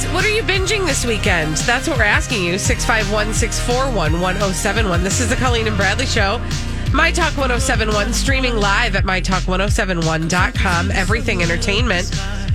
Guys, 0.00 0.14
what 0.14 0.24
are 0.24 0.30
you 0.30 0.42
binging 0.42 0.86
this 0.86 1.04
weekend? 1.04 1.56
That's 1.58 1.86
what 1.86 1.98
we're 1.98 2.04
asking 2.04 2.42
you. 2.44 2.58
651 2.58 3.34
641 3.34 4.12
1071. 4.20 5.02
This 5.04 5.20
is 5.20 5.28
the 5.28 5.36
Colleen 5.36 5.66
and 5.66 5.76
Bradley 5.76 6.06
Show. 6.06 6.38
My 6.94 7.10
Talk 7.12 7.36
1071, 7.36 8.12
streaming 8.14 8.56
live 8.56 8.96
at 8.96 9.04
MyTalk1071.com. 9.04 10.90
Everything 10.92 11.42
Entertainment. 11.42 12.10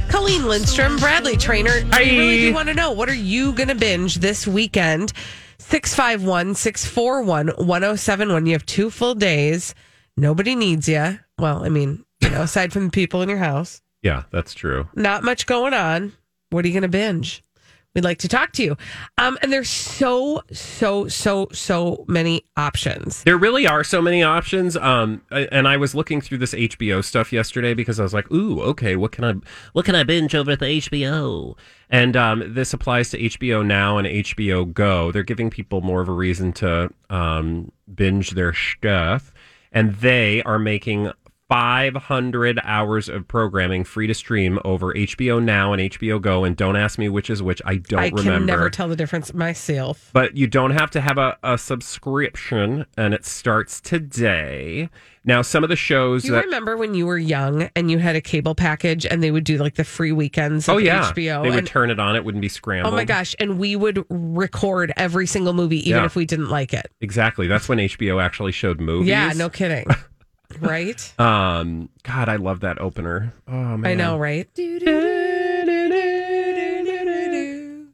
Colleen 0.09 0.45
Lindstrom, 0.47 0.97
Bradley 0.97 1.37
Traynor. 1.37 1.83
I 1.91 2.01
really 2.01 2.39
do 2.39 2.53
want 2.53 2.67
to 2.69 2.73
know 2.73 2.91
what 2.91 3.09
are 3.09 3.13
you 3.15 3.51
going 3.53 3.69
to 3.69 3.75
binge 3.75 4.15
this 4.15 4.47
weekend? 4.47 5.13
651 5.59 6.55
641 6.55 7.47
1071. 7.63 8.45
You 8.47 8.53
have 8.53 8.65
two 8.65 8.89
full 8.89 9.13
days. 9.13 9.75
Nobody 10.17 10.55
needs 10.55 10.87
you. 10.89 11.19
Well, 11.37 11.63
I 11.63 11.69
mean, 11.69 12.05
you 12.21 12.29
know, 12.31 12.41
aside 12.41 12.73
from 12.73 12.85
the 12.85 12.91
people 12.91 13.21
in 13.21 13.29
your 13.29 13.37
house, 13.37 13.81
Yeah, 14.01 14.23
that's 14.31 14.53
true. 14.55 14.89
not 14.95 15.23
much 15.23 15.45
going 15.45 15.73
on. 15.75 16.13
What 16.55 16.63
are 16.63 16.69
you 16.69 16.73
going 16.73 16.83
to 16.83 16.87
binge? 16.87 17.43
We'd 17.93 18.03
like 18.03 18.19
to 18.19 18.27
talk 18.27 18.51
to 18.53 18.63
you. 18.63 18.77
Um, 19.17 19.37
and 19.41 19.51
there's 19.51 19.69
so, 19.69 20.41
so, 20.51 21.07
so, 21.07 21.47
so 21.51 22.03
many 22.07 22.43
options. 22.57 23.23
There 23.23 23.37
really 23.37 23.67
are 23.67 23.83
so 23.85 24.01
many 24.01 24.21
options. 24.21 24.75
Um, 24.75 25.21
and 25.31 25.67
I 25.67 25.77
was 25.77 25.95
looking 25.95 26.19
through 26.19 26.39
this 26.39 26.53
HBO 26.53 27.03
stuff 27.03 27.31
yesterday 27.31 27.73
because 27.73 27.99
I 27.99 28.03
was 28.03 28.13
like, 28.13 28.29
"Ooh, 28.31 28.61
okay, 28.61 28.97
what 28.97 29.13
can 29.13 29.23
I, 29.23 29.33
what 29.71 29.85
can 29.85 29.95
I 29.95 30.03
binge 30.03 30.35
over 30.35 30.51
at 30.51 30.59
the 30.59 30.65
HBO?" 30.65 31.57
And 31.89 32.17
um, 32.17 32.53
this 32.53 32.73
applies 32.73 33.11
to 33.11 33.19
HBO 33.19 33.65
Now 33.65 33.97
and 33.97 34.07
HBO 34.07 34.73
Go. 34.73 35.11
They're 35.13 35.23
giving 35.23 35.49
people 35.49 35.79
more 35.81 36.01
of 36.01 36.09
a 36.09 36.13
reason 36.13 36.51
to 36.53 36.89
um, 37.09 37.71
binge 37.93 38.31
their 38.31 38.53
stuff, 38.53 39.33
and 39.71 39.95
they 39.95 40.41
are 40.43 40.59
making 40.59 41.11
500 41.47 42.59
hours 42.63 43.07
of 43.07 43.27
programming 43.27 43.83
free 43.83 44.07
to 44.07 44.13
stream 44.13 44.59
over 44.65 44.93
HBO 44.93 45.41
Now 45.43 45.73
and 45.73 45.81
HBO 45.81 46.19
Go. 46.19 46.43
And 46.43 46.55
don't 46.55 46.75
ask 46.75 46.97
me 46.97 47.07
which 47.09 47.29
is 47.29 47.43
which. 47.43 47.61
I 47.65 47.75
don't 47.77 47.99
I 47.99 48.07
remember. 48.07 48.23
can 48.23 48.45
never 48.45 48.69
tell 48.69 48.87
the 48.87 48.95
difference 48.95 49.33
myself. 49.33 50.09
but 50.13 50.35
you 50.35 50.47
don't 50.47 50.71
have 50.71 50.89
to 50.91 51.01
have 51.01 51.17
a, 51.17 51.37
a 51.43 51.57
subscription, 51.57 52.85
and 52.97 53.13
it 53.13 53.25
starts 53.25 53.79
today. 53.79 54.89
Now, 55.27 55.41
some 55.41 55.63
of 55.63 55.69
the 55.69 55.75
shows 55.75 56.21
Do 56.21 56.27
you 56.27 56.33
that 56.35 56.45
remember 56.45 56.77
when 56.77 56.93
you 56.93 57.07
were 57.07 57.17
young 57.17 57.69
and 57.75 57.89
you 57.89 57.97
had 57.97 58.15
a 58.15 58.21
cable 58.21 58.53
package 58.53 59.07
and 59.07 59.23
they 59.23 59.31
would 59.31 59.43
do 59.43 59.57
like 59.57 59.73
the 59.73 59.83
free 59.83 60.11
weekends 60.11 60.69
oh, 60.69 60.73
of 60.73 60.75
oh 60.75 60.79
yeah, 60.79 61.11
HBO? 61.11 61.41
they 61.43 61.49
would 61.49 61.59
and, 61.59 61.67
turn 61.67 61.89
it 61.89 61.99
on; 61.99 62.15
it 62.15 62.23
wouldn't 62.23 62.43
be 62.43 62.49
scrambled. 62.49 62.93
oh 62.93 62.95
my 62.95 63.05
gosh. 63.05 63.35
And 63.39 63.57
we 63.59 63.75
would 63.75 64.03
record 64.09 64.93
every 64.97 65.25
single 65.27 65.53
movie, 65.53 65.79
even 65.87 66.01
Yeah. 66.01 66.05
if 66.05 66.15
we 66.15 66.25
didn't 66.25 66.49
like 66.49 66.73
it. 66.73 66.91
Exactly. 67.01 67.47
That's 67.47 67.67
when 67.69 67.79
HBO 67.79 68.21
actually 68.21 68.51
showed 68.51 68.79
movies. 68.79 69.09
Yeah, 69.09 69.31
no 69.35 69.49
kidding. 69.49 69.85
right? 70.59 71.13
Um, 71.19 71.89
God, 72.03 72.29
I 72.29 72.35
love 72.37 72.59
that 72.61 72.79
opener. 72.81 73.33
Oh 73.47 73.77
man, 73.77 73.85
I 73.85 73.93
know, 73.95 74.17
right? 74.17 74.47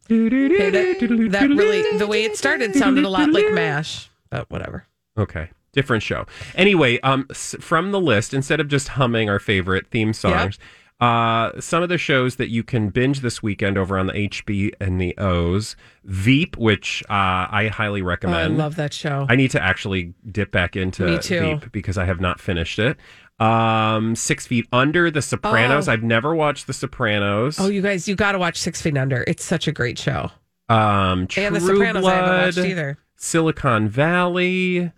That, 0.10 1.30
that 1.32 1.50
really, 1.50 1.98
the 1.98 2.08
way 2.08 2.24
it 2.24 2.36
started 2.38 2.76
sounded 2.76 3.04
a 3.06 3.10
lot 3.10 3.30
like 3.32 3.52
MASH, 3.54 4.10
but 4.30 4.50
whatever. 4.50 4.86
Okay. 5.18 5.50
Different 5.74 6.04
show. 6.04 6.26
Anyway, 6.56 7.00
um, 7.00 7.28
s- 7.30 7.56
from 7.62 7.92
the 7.92 8.00
list, 8.00 8.34
instead 8.34 8.60
of 8.60 8.68
just 8.68 8.90
humming 8.90 9.30
our 9.30 9.40
favorite 9.40 9.88
theme 9.90 10.12
songs, 10.12 10.60
uh, 11.02 11.60
some 11.60 11.82
of 11.84 11.90
the 11.90 11.98
shows 11.98 12.36
that 12.38 12.50
you 12.50 12.64
can 12.64 12.90
binge 12.90 13.22
this 13.22 13.42
weekend 13.42 13.78
over 13.78 13.98
on 13.98 14.06
the 14.08 14.14
HB 14.14 14.74
and 14.80 15.02
the 15.02 15.18
O's, 15.18 15.76
Veep, 16.06 16.56
which 16.58 17.04
uh, 17.10 17.50
I 17.50 17.70
highly 17.74 18.02
Oh, 18.02 18.38
I 18.38 18.46
love 18.48 18.76
that 18.76 18.94
show. 18.94 19.26
I 19.28 19.36
need 19.36 19.52
to 19.52 19.62
actually 19.62 20.14
dip 20.32 20.52
back 20.52 20.76
into. 20.76 21.06
Veep 21.42 21.72
because 21.72 21.98
I 21.98 22.06
have 22.06 22.22
not 22.22 22.40
finished 22.40 22.78
it. 22.80 22.98
Um, 23.40 24.16
Six 24.16 24.46
Feet 24.46 24.68
Under, 24.72 25.10
The 25.10 25.22
Sopranos. 25.24 25.90
Oh. 25.90 25.94
I've 25.94 26.04
never 26.04 26.36
watched 26.36 26.68
The 26.68 26.74
Sopranos. 26.74 27.60
oh, 27.60 27.68
you 27.68 27.82
guys, 27.82 28.08
you 28.08 28.16
got 28.16 28.34
to 28.34 28.40
watch 28.40 28.58
Six 28.58 28.80
Feet 28.82 28.96
Under. 28.96 29.24
It's 29.28 29.44
such 29.44 29.68
a 29.68 29.72
great 29.72 29.98
show. 29.98 30.30
um, 30.70 31.26
True 31.26 31.44
and 31.46 31.56
The 31.56 31.62
Sopranos, 31.62 32.06
I 32.06 32.14
haven't 32.14 32.46
watched 32.46 32.58
either. 32.70 32.98
Silicon 33.16 33.90
Valley. 33.90 34.92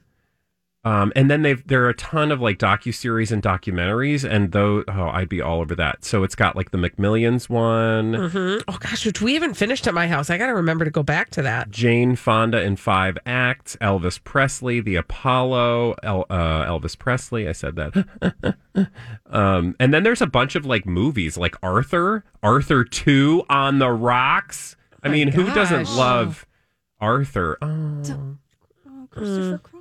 Um, 0.86 1.14
and 1.16 1.32
then 1.32 1.44
they've 1.44 1.66
there 1.66 1.86
are 1.86 1.90
a 1.90 1.94
ton 1.96 2.30
of 2.30 2.42
like 2.42 2.60
docu 2.60 2.94
series 2.94 3.32
and 3.32 3.42
documentaries, 3.42 4.30
and 4.30 4.52
though 4.52 4.84
oh, 4.90 5.08
I'd 5.08 5.30
be 5.30 5.42
all 5.42 5.62
over 5.62 5.76
that. 5.76 6.04
So 6.04 6.24
it's 6.24 6.36
got 6.36 6.58
like 6.58 6.72
the 6.72 6.78
McMillions 6.78 7.48
one, 7.48 8.14
hmm 8.14 8.58
Oh 8.68 8.78
gosh, 8.80 9.06
which 9.06 9.22
we 9.22 9.34
haven't 9.36 9.54
finished 9.54 9.88
at 9.88 9.94
my 9.94 10.08
house. 10.08 10.30
I 10.30 10.38
got 10.38 10.48
to 10.48 10.54
remember 10.54 10.84
to 10.84 10.92
go 10.92 11.02
back 11.02 11.30
to 11.32 11.42
that. 11.44 11.72
Jane 11.72 12.18
Fonda 12.18 12.62
in 12.62 12.76
five 12.76 13.18
acts, 13.26 13.78
Elvis 13.78 14.22
Presley, 14.22 14.82
The 14.82 14.96
Apollo, 14.96 15.96
El, 16.04 16.26
uh, 16.30 16.66
Elvis 16.66 16.98
Presley. 16.98 17.48
I 17.48 17.54
said 17.54 17.78
that. 17.78 18.58
um, 19.28 19.78
and 19.80 19.94
then 19.94 20.04
there's 20.04 20.22
a 20.22 20.28
bunch 20.28 20.56
of 20.56 20.66
like 20.66 20.86
movies, 20.86 21.38
like 21.38 21.56
Arthur, 21.64 22.26
Arthur 22.42 22.84
Two 22.84 23.44
on 23.50 23.80
the 23.80 23.90
Rocks. 23.90 24.76
I 25.02 25.08
mean, 25.08 25.30
who 25.30 25.46
doesn't 25.54 25.96
love 25.96 26.46
Arthur? 27.00 27.58
Oh, 27.62 28.38
Christopher 29.12 29.60
Cross. 29.60 29.73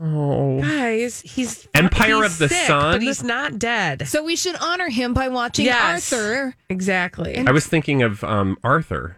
Oh. 0.00 0.60
Guys, 0.60 1.20
he's 1.22 1.66
Empire 1.74 2.22
he's 2.22 2.32
of 2.32 2.38
the 2.38 2.48
sick, 2.48 2.66
Sun? 2.66 2.92
but 2.94 3.02
he's 3.02 3.22
not 3.22 3.58
dead. 3.58 4.06
So 4.06 4.22
we 4.22 4.36
should 4.36 4.54
honor 4.60 4.88
him 4.88 5.12
by 5.12 5.28
watching 5.28 5.64
Yes. 5.66 6.12
Arthur. 6.12 6.54
Exactly. 6.68 7.36
I 7.38 7.50
was 7.50 7.66
thinking 7.66 8.02
of 8.02 8.22
um, 8.22 8.56
Arthur. 8.62 9.16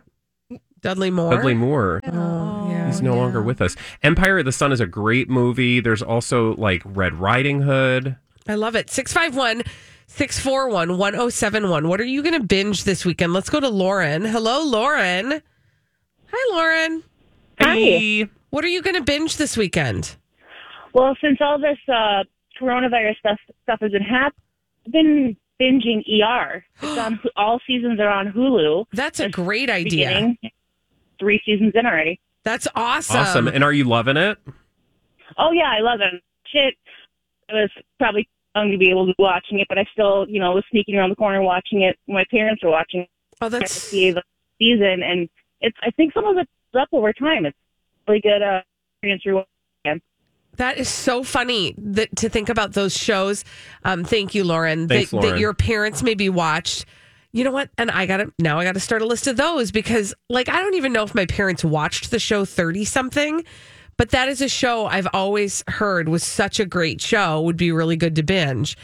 Dudley 0.81 1.11
Moore. 1.11 1.35
Dudley 1.35 1.53
Moore. 1.55 2.01
Oh, 2.07 2.69
yeah. 2.71 2.87
He's 2.87 3.03
no 3.03 3.15
longer 3.15 3.43
with 3.43 3.61
us. 3.61 3.77
Empire 4.03 4.39
of 4.39 4.47
the 4.47 4.53
Sun 4.53 4.73
is 4.73 4.81
a 4.81 4.87
great 4.87 5.29
movie. 5.29 5.81
There's 5.81 6.01
also 6.03 6.55
like 6.57 6.81
Red 6.87 7.15
Riding 7.21 7.61
Hood. 7.61 8.17
I 8.49 8.55
love 8.55 8.75
it. 8.75 8.89
651 8.89 9.63
641 10.07 10.97
1071. 10.97 11.87
What 11.89 12.01
are 12.01 12.05
you 12.05 12.23
going 12.23 12.41
to 12.41 12.45
binge 12.47 12.85
this 12.85 13.05
weekend? 13.05 13.35
Let's 13.35 13.51
go 13.51 13.61
to 13.61 13.69
Lauren. 13.69 14.25
Hello, 14.25 14.65
Lauren. 14.65 15.43
Hi, 16.33 16.57
Lauren. 16.57 17.03
Hey. 17.59 18.29
What 18.49 18.65
are 18.65 18.69
you 18.69 18.81
going 18.81 18.97
to 18.97 19.03
binge 19.03 19.37
this 19.37 19.57
weekend? 19.59 20.17
Well, 20.93 21.17
since 21.21 21.39
all 21.41 21.59
this 21.59 21.79
uh, 21.89 22.25
coronavirus 22.61 23.19
stuff 23.19 23.39
stuff 23.63 23.81
has 23.81 23.93
been 23.93 24.03
happening, 24.03 24.43
I've 24.87 24.93
been 24.93 25.37
binging 25.61 26.03
ER. 26.23 26.65
It's 26.83 26.99
on 26.99 27.21
all 27.37 27.61
seasons 27.67 28.01
are 28.01 28.09
on 28.09 28.33
Hulu. 28.33 28.87
That's 28.93 29.21
a 29.21 29.29
great 29.29 29.71
idea. 29.71 30.35
Three 31.19 31.41
seasons 31.45 31.73
in 31.75 31.87
already. 31.87 32.19
That's 32.43 32.67
awesome. 32.75 33.21
Awesome. 33.21 33.49
And 33.49 33.63
are 33.63 33.73
you 33.73 33.85
loving 33.85 34.17
it? 34.17 34.39
Oh 35.37 35.53
yeah, 35.53 35.71
I 35.71 35.81
love 35.81 36.01
it. 36.01 36.23
Shit, 36.47 36.75
I 37.51 37.55
was 37.55 37.71
probably 37.99 38.29
young 38.57 38.71
to 38.73 38.79
be 38.79 38.91
able 38.91 39.07
to 39.07 39.15
be 39.17 39.23
watching 39.23 39.61
it, 39.61 39.67
but 39.69 39.79
I 39.79 39.85
still, 39.93 40.27
you 40.29 40.41
know, 40.41 40.53
was 40.53 40.65
sneaking 40.71 40.97
around 40.97 41.11
the 41.11 41.17
corner 41.17 41.43
watching 41.43 41.83
it. 41.83 41.99
My 42.09 42.25
parents 42.31 42.65
were 42.65 42.71
watching. 42.71 43.07
Oh, 43.41 43.49
to 43.49 43.59
that's 43.59 43.73
see 43.73 44.11
the 44.11 44.23
season, 44.59 45.03
and 45.03 45.29
it's. 45.61 45.77
I 45.83 45.91
think 45.91 46.13
some 46.13 46.25
of 46.25 46.37
it's 46.39 46.51
up 46.79 46.89
over 46.93 47.13
time. 47.13 47.47
It's 47.47 47.57
really 48.09 48.21
good 48.21 48.43
uh, 48.43 48.63
experience 48.95 49.23
through. 49.23 49.45
again. 49.85 50.01
That 50.57 50.79
is 50.79 50.89
so 50.89 51.23
funny 51.23 51.75
that 51.79 52.15
to 52.17 52.29
think 52.29 52.49
about 52.49 52.73
those 52.73 52.97
shows. 52.97 53.45
Um, 53.85 54.05
thank 54.05 54.35
you, 54.35 54.45
Lauren. 54.45 54.89
Thanks, 54.89 55.11
that, 55.11 55.17
Lauren. 55.17 55.33
that 55.33 55.41
your 55.41 55.55
parents 55.55 56.03
maybe 56.03 56.29
watched. 56.29 56.85
You 57.33 57.45
know 57.45 57.53
what? 57.53 57.71
And 57.79 57.91
I 57.91 58.07
gotta 58.07 58.33
now 58.39 58.59
I 58.59 58.65
gotta 58.65 58.81
start 58.81 59.03
a 59.03 59.07
list 59.07 59.27
of 59.27 59.37
those 59.37 59.71
because 59.71 60.13
like 60.29 60.49
I 60.49 60.61
don't 60.61 60.75
even 60.75 60.93
know 60.93 61.05
if 61.05 61.15
my 61.15 61.27
parents 61.27 61.65
watched 61.65 62.11
the 62.11 62.19
show 62.19 62.45
30 62.45 62.85
something, 62.85 63.45
but 63.97 64.11
that 64.11 64.29
is 64.29 64.41
a 64.41 64.49
show 64.49 64.87
I've 64.87 65.09
always 65.13 65.63
heard 65.69 66.09
was 66.09 66.25
such 66.25 66.59
a 66.59 66.67
great 66.67 67.01
show, 67.01 67.41
would 67.43 67.57
be 67.57 67.71
really 67.71 67.97
good 67.97 68.17
to 68.17 68.23
binge. 68.23 68.77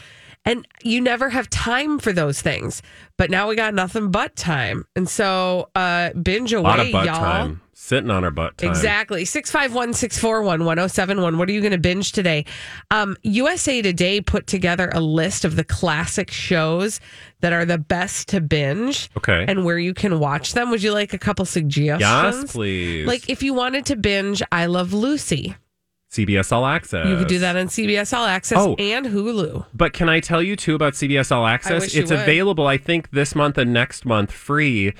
And 0.47 0.65
you 0.81 1.01
never 1.01 1.29
have 1.29 1.49
time 1.49 1.99
for 1.99 2.11
those 2.13 2.41
things. 2.41 2.81
But 3.17 3.29
now 3.29 3.47
we 3.49 3.55
got 3.55 3.73
nothing 3.73 4.09
but 4.11 4.35
time. 4.35 4.85
And 4.95 5.07
so 5.09 5.69
uh 5.75 6.11
binge 6.13 6.53
A 6.53 6.57
away, 6.57 6.63
lot 6.69 6.79
of 6.79 6.91
butt 6.91 7.05
y'all. 7.05 7.15
time. 7.15 7.61
Sitting 7.73 8.09
on 8.09 8.23
our 8.25 8.31
butt 8.31 8.57
time. 8.57 8.69
Exactly. 8.69 9.23
651 9.23 9.93
641 9.93 10.65
1071. 10.65 11.37
What 11.37 11.47
are 11.47 11.51
you 11.53 11.61
going 11.61 11.71
to 11.71 11.77
binge 11.77 12.11
today? 12.11 12.43
Um, 12.91 13.15
USA 13.23 13.81
Today 13.81 14.19
put 14.19 14.45
together 14.47 14.89
a 14.93 14.99
list 14.99 15.45
of 15.45 15.55
the 15.55 15.63
classic 15.63 16.29
shows 16.31 16.99
that 17.41 17.53
are 17.53 17.63
the 17.65 17.77
best 17.77 18.27
to 18.29 18.41
binge 18.41 19.09
Okay. 19.15 19.45
and 19.47 19.63
where 19.63 19.77
you 19.79 19.93
can 19.93 20.19
watch 20.19 20.51
them. 20.53 20.69
Would 20.71 20.81
you 20.83 20.91
like 20.91 21.13
a 21.13 21.19
couple 21.19 21.45
suggestions? 21.45 22.01
yes, 22.01 22.51
please. 22.51 23.05
Like 23.07 23.29
if 23.29 23.41
you 23.43 23.53
wanted 23.53 23.85
to 23.85 23.95
binge 23.95 24.41
I 24.51 24.65
Love 24.65 24.91
Lucy, 24.91 25.55
CBS 26.11 26.51
All 26.51 26.65
Access. 26.65 27.07
you 27.07 27.17
could 27.17 27.27
do 27.27 27.39
that 27.39 27.55
on 27.57 27.67
CBS 27.67 28.15
All 28.15 28.25
Access 28.25 28.57
Oh. 28.59 28.75
and 28.79 29.05
Hulu. 29.07 29.65
But 29.73 29.93
can 29.93 30.07
I 30.09 30.19
tell 30.19 30.41
you 30.41 30.55
too 30.55 30.73
about 30.75 30.93
CBS 30.93 31.31
All 31.31 31.45
Access? 31.45 31.93
it's 31.95 32.11
available, 32.11 32.65
I 32.67 32.77
think, 32.77 33.11
this 33.11 33.35
month 33.35 33.57
and 33.57 33.73
next 33.73 34.05
month 34.05 34.31
free. 34.31 34.93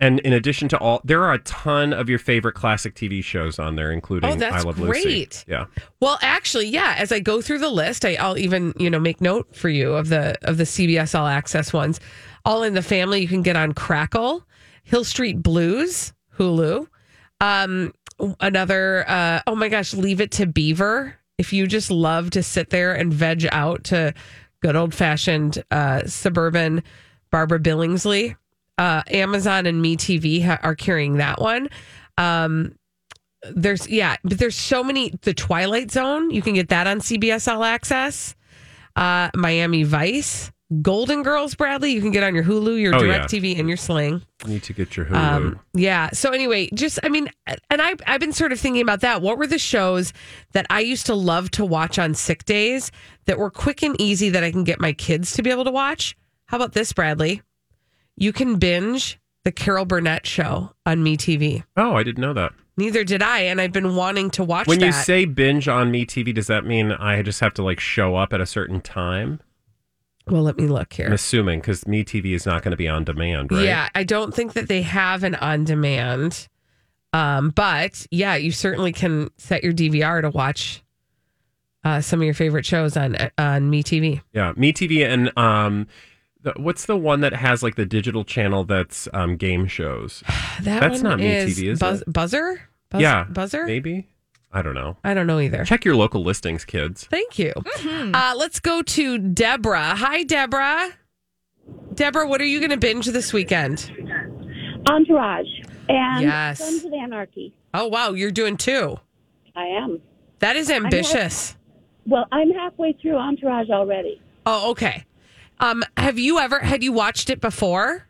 And 0.00 0.18
in 0.20 0.32
addition 0.32 0.68
to 0.70 0.78
all, 0.78 1.00
there 1.04 1.22
are 1.22 1.32
a 1.32 1.38
ton 1.40 1.92
of 1.92 2.08
your 2.08 2.18
favorite 2.18 2.54
classic 2.54 2.96
TV 2.96 3.22
shows 3.22 3.60
on 3.60 3.76
there, 3.76 3.92
including 3.92 4.30
Oh, 4.30 4.34
that's 4.34 4.56
I 4.56 4.66
Love 4.66 4.80
Lucy. 4.80 5.02
great. 5.02 5.44
Yeah. 5.46 5.66
Well, 6.00 6.18
actually, 6.22 6.66
yeah. 6.66 6.96
As 6.98 7.12
I 7.12 7.20
go 7.20 7.40
through 7.40 7.58
the 7.60 7.70
list, 7.70 8.04
I, 8.04 8.14
I'll 8.16 8.36
even 8.38 8.72
you 8.78 8.90
know 8.90 8.98
make 8.98 9.20
note 9.20 9.54
for 9.54 9.68
you 9.68 9.92
of 9.92 10.08
the 10.08 10.34
of 10.42 10.56
the 10.56 10.64
CBS 10.64 11.16
All 11.18 11.28
Access 11.28 11.72
ones. 11.72 12.00
All 12.44 12.64
in 12.64 12.74
the 12.74 12.82
Family 12.82 13.20
you 13.20 13.28
can 13.28 13.42
get 13.42 13.54
on 13.54 13.74
Crackle, 13.74 14.44
Hill 14.82 15.04
Street 15.04 15.40
Blues, 15.40 16.12
Hulu. 16.36 16.86
Um, 17.40 17.92
another. 18.40 19.04
Uh, 19.08 19.40
oh 19.46 19.54
my 19.54 19.68
gosh, 19.68 19.94
Leave 19.94 20.20
It 20.20 20.30
to 20.32 20.46
Beaver. 20.46 21.16
If 21.38 21.52
you 21.52 21.66
just 21.66 21.90
love 21.90 22.30
to 22.30 22.42
sit 22.42 22.70
there 22.70 22.94
and 22.94 23.12
veg 23.12 23.46
out 23.50 23.84
to 23.84 24.14
good 24.60 24.76
old 24.76 24.94
fashioned 24.94 25.62
uh, 25.70 26.06
suburban 26.06 26.82
Barbara 27.30 27.58
Billingsley, 27.58 28.36
uh, 28.78 29.02
Amazon 29.08 29.66
and 29.66 29.84
MeTV 29.84 30.44
ha- 30.44 30.60
are 30.62 30.74
carrying 30.74 31.16
that 31.16 31.40
one. 31.40 31.68
Um, 32.18 32.76
there's 33.50 33.88
yeah, 33.88 34.16
but 34.22 34.38
there's 34.38 34.56
so 34.56 34.84
many. 34.84 35.10
The 35.22 35.34
Twilight 35.34 35.90
Zone, 35.90 36.30
you 36.30 36.42
can 36.42 36.54
get 36.54 36.68
that 36.68 36.86
on 36.86 37.00
CBS 37.00 37.52
All 37.52 37.64
Access. 37.64 38.36
Uh, 38.94 39.30
Miami 39.34 39.84
Vice, 39.84 40.52
Golden 40.80 41.22
Girls, 41.22 41.54
Bradley, 41.54 41.92
you 41.92 42.00
can 42.00 42.10
get 42.12 42.22
on 42.22 42.34
your 42.34 42.44
Hulu, 42.44 42.80
your 42.80 42.94
Oh, 42.94 43.02
yeah. 43.02 43.18
DirecTV, 43.20 43.58
and 43.58 43.68
your 43.68 43.76
Sling. 43.76 44.22
Need 44.46 44.62
to 44.62 44.72
get 44.72 44.96
your 44.96 45.06
Hulu. 45.06 45.14
Um, 45.16 45.60
yeah. 45.74 46.10
So 46.12 46.30
anyway, 46.30 46.70
just 46.72 46.98
I 47.02 47.08
mean, 47.08 47.28
and 47.68 47.82
I 47.82 47.94
I've 48.06 48.20
been 48.20 48.32
sort 48.32 48.52
of 48.52 48.60
thinking 48.60 48.80
about 48.80 49.00
that. 49.00 49.20
What 49.20 49.36
were 49.38 49.46
the 49.46 49.58
shows 49.58 50.12
that 50.52 50.66
I 50.70 50.80
used 50.80 51.06
to 51.06 51.14
love 51.14 51.50
to 51.52 51.64
watch 51.64 51.98
on 51.98 52.14
sick 52.14 52.44
days 52.44 52.90
that 53.26 53.38
were 53.38 53.50
quick 53.50 53.82
and 53.82 54.00
easy 54.00 54.30
that 54.30 54.42
I 54.44 54.50
can 54.50 54.64
get 54.64 54.80
my 54.80 54.92
kids 54.92 55.32
to 55.34 55.42
be 55.42 55.50
able 55.50 55.64
to 55.64 55.70
watch? 55.70 56.16
How 56.46 56.56
about 56.56 56.72
this, 56.72 56.92
Bradley? 56.92 57.42
You 58.16 58.32
can 58.32 58.56
binge 58.58 59.18
the 59.44 59.52
Carol 59.52 59.84
Burnett 59.84 60.26
show 60.26 60.72
on 60.86 61.02
MeTV. 61.04 61.64
oh, 61.76 61.96
I 61.96 62.02
didn't 62.02 62.20
know 62.22 62.32
that. 62.34 62.52
Neither 62.76 63.04
did 63.04 63.22
I, 63.22 63.40
and 63.40 63.60
I've 63.60 63.72
been 63.72 63.96
wanting 63.96 64.30
to 64.30 64.44
watch 64.44 64.66
When 64.66 64.78
that. 64.78 64.86
you 64.86 64.92
say 64.92 65.24
binge 65.26 65.68
on 65.68 65.90
Me 65.90 66.06
TV, 66.06 66.32
does 66.34 66.46
that 66.46 66.64
mean 66.64 66.92
I 66.92 67.20
just 67.22 67.40
have 67.40 67.52
to 67.54 67.62
like 67.62 67.80
show 67.80 68.16
up 68.16 68.32
at 68.32 68.40
a 68.40 68.46
certain 68.46 68.80
time? 68.80 69.40
Well, 70.28 70.42
let 70.42 70.56
me 70.56 70.66
look 70.66 70.92
here. 70.92 71.06
I'm 71.06 71.12
assuming 71.12 71.60
because 71.60 71.86
Me 71.86 72.04
TV 72.04 72.34
is 72.34 72.46
not 72.46 72.62
going 72.62 72.70
to 72.72 72.76
be 72.76 72.88
on 72.88 73.04
demand, 73.04 73.52
right? 73.52 73.64
Yeah, 73.64 73.88
I 73.94 74.04
don't 74.04 74.34
think 74.34 74.52
that 74.54 74.68
they 74.68 74.82
have 74.82 75.24
an 75.24 75.34
on 75.36 75.64
demand. 75.64 76.48
Um, 77.12 77.50
but 77.50 78.06
yeah, 78.10 78.36
you 78.36 78.52
certainly 78.52 78.92
can 78.92 79.28
set 79.36 79.62
your 79.62 79.72
DVR 79.72 80.22
to 80.22 80.30
watch 80.30 80.82
uh, 81.84 82.00
some 82.00 82.20
of 82.20 82.24
your 82.24 82.34
favorite 82.34 82.64
shows 82.64 82.96
on 82.96 83.16
on 83.36 83.70
MeTV. 83.70 84.22
Yeah, 84.32 84.52
Me 84.56 84.72
TV 84.72 85.04
and 85.06 85.36
um, 85.36 85.88
the, 86.40 86.52
what's 86.56 86.86
the 86.86 86.96
one 86.96 87.20
that 87.20 87.34
has 87.34 87.62
like 87.62 87.74
the 87.74 87.84
digital 87.84 88.24
channel 88.24 88.64
that's 88.64 89.08
um 89.12 89.36
game 89.36 89.66
shows? 89.66 90.22
That 90.62 90.80
That's 90.80 91.02
not 91.02 91.20
is 91.20 91.58
MeTV, 91.58 91.68
is 91.72 91.78
Buzz- 91.80 92.02
it? 92.02 92.12
Buzzer? 92.12 92.60
Buzz- 92.90 93.02
yeah, 93.02 93.24
Buzzer? 93.24 93.66
maybe. 93.66 94.06
I 94.52 94.60
don't 94.62 94.74
know. 94.74 94.96
I 95.02 95.14
don't 95.14 95.26
know 95.26 95.40
either. 95.40 95.64
Check 95.64 95.84
your 95.84 95.96
local 95.96 96.22
listings, 96.22 96.64
kids. 96.64 97.04
Thank 97.04 97.38
you. 97.38 97.52
Uh, 97.84 98.34
let's 98.36 98.60
go 98.60 98.82
to 98.82 99.18
Deborah. 99.18 99.94
Hi, 99.96 100.22
Deborah. 100.24 100.90
Deborah, 101.94 102.26
what 102.26 102.40
are 102.40 102.46
you 102.46 102.58
going 102.58 102.70
to 102.70 102.76
binge 102.76 103.06
this 103.06 103.32
weekend? 103.32 103.90
Entourage 104.90 105.46
and 105.88 106.22
Yes. 106.22 106.58
Sons 106.58 106.84
of 106.84 106.92
Anarchy. 106.92 107.54
Oh, 107.72 107.88
wow, 107.88 108.10
you're 108.12 108.30
doing 108.30 108.56
two. 108.56 108.98
I 109.56 109.64
am. 109.66 110.00
That 110.40 110.56
is 110.56 110.70
ambitious. 110.70 111.56
Well, 112.06 112.26
I'm 112.32 112.50
halfway 112.50 112.92
through 112.94 113.16
Entourage 113.16 113.70
already. 113.70 114.20
Oh, 114.44 114.70
okay. 114.72 115.04
Um, 115.60 115.84
have 115.96 116.18
you 116.18 116.38
ever 116.40 116.58
had 116.58 116.82
you 116.82 116.92
watched 116.92 117.30
it 117.30 117.40
before? 117.40 118.06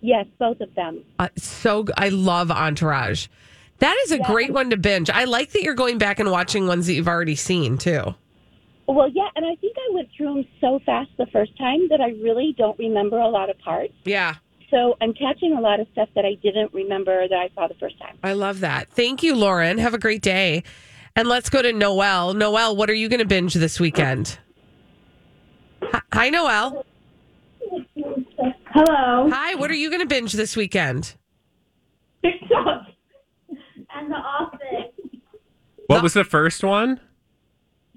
Yes, 0.00 0.26
both 0.38 0.60
of 0.60 0.74
them. 0.74 1.02
Uh, 1.18 1.28
so 1.36 1.84
I 1.96 2.08
love 2.08 2.50
Entourage. 2.50 3.26
That 3.84 3.98
is 4.06 4.12
a 4.12 4.18
great 4.20 4.50
one 4.50 4.70
to 4.70 4.78
binge. 4.78 5.10
I 5.10 5.24
like 5.24 5.50
that 5.50 5.62
you're 5.62 5.74
going 5.74 5.98
back 5.98 6.18
and 6.18 6.30
watching 6.30 6.66
ones 6.66 6.86
that 6.86 6.94
you've 6.94 7.06
already 7.06 7.34
seen 7.34 7.76
too. 7.76 8.14
Well, 8.88 9.10
yeah, 9.10 9.28
and 9.36 9.44
I 9.44 9.56
think 9.56 9.76
I 9.76 9.94
went 9.94 10.08
through 10.16 10.36
them 10.36 10.46
so 10.58 10.80
fast 10.86 11.10
the 11.18 11.26
first 11.26 11.54
time 11.58 11.88
that 11.90 12.00
I 12.00 12.12
really 12.22 12.54
don't 12.56 12.78
remember 12.78 13.18
a 13.18 13.28
lot 13.28 13.50
of 13.50 13.58
parts. 13.58 13.92
Yeah, 14.06 14.36
So 14.70 14.96
I'm 15.02 15.12
catching 15.12 15.52
a 15.52 15.60
lot 15.60 15.80
of 15.80 15.86
stuff 15.92 16.08
that 16.14 16.24
I 16.24 16.34
didn't 16.42 16.72
remember 16.72 17.28
that 17.28 17.38
I 17.38 17.50
saw 17.54 17.68
the 17.68 17.74
first 17.74 17.98
time. 17.98 18.16
I 18.22 18.32
love 18.32 18.60
that. 18.60 18.88
Thank 18.88 19.22
you, 19.22 19.36
Lauren. 19.36 19.76
Have 19.76 19.92
a 19.92 19.98
great 19.98 20.22
day. 20.22 20.62
And 21.14 21.28
let's 21.28 21.50
go 21.50 21.60
to 21.60 21.70
Noel. 21.70 22.32
Noel, 22.32 22.74
what 22.74 22.88
are 22.88 22.94
you 22.94 23.10
going 23.10 23.20
to 23.20 23.26
binge 23.26 23.52
this 23.52 23.78
weekend? 23.78 24.38
Hi, 26.14 26.30
Noel. 26.30 26.86
Hello. 27.94 29.30
Hi, 29.30 29.54
what 29.56 29.70
are 29.70 29.74
you 29.74 29.90
going 29.90 30.00
to 30.00 30.06
binge 30.08 30.32
this 30.32 30.56
weekend? 30.56 31.14
TikTok 32.24 32.86
and 33.94 34.10
The 34.10 34.16
Office. 34.16 34.60
What 35.86 35.93
was 36.04 36.12
the 36.14 36.22
first 36.24 36.62
one? 36.62 37.00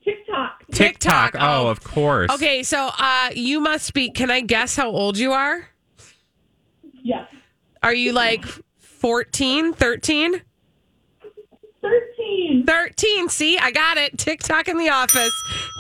TikTok. 0.04 0.64
TikTok. 0.72 1.36
Oh, 1.36 1.68
Oh. 1.68 1.68
of 1.68 1.84
course. 1.84 2.32
Okay, 2.32 2.64
so 2.64 2.90
uh, 2.98 3.30
you 3.36 3.60
must 3.60 3.94
be. 3.94 4.10
Can 4.10 4.32
I 4.32 4.42
guess 4.42 4.76
how 4.76 4.90
old 4.90 5.18
you 5.18 5.34
are? 5.34 5.68
Yes. 7.04 7.28
Are 7.84 7.94
you 7.94 8.14
like 8.14 8.44
14, 8.80 9.74
13? 9.74 10.42
13. 11.82 12.66
13. 12.66 13.30
See, 13.30 13.58
I 13.58 13.72
got 13.72 13.98
it. 13.98 14.18
TikTok 14.18 14.68
in 14.68 14.78
the 14.78 14.90
office. 14.90 15.32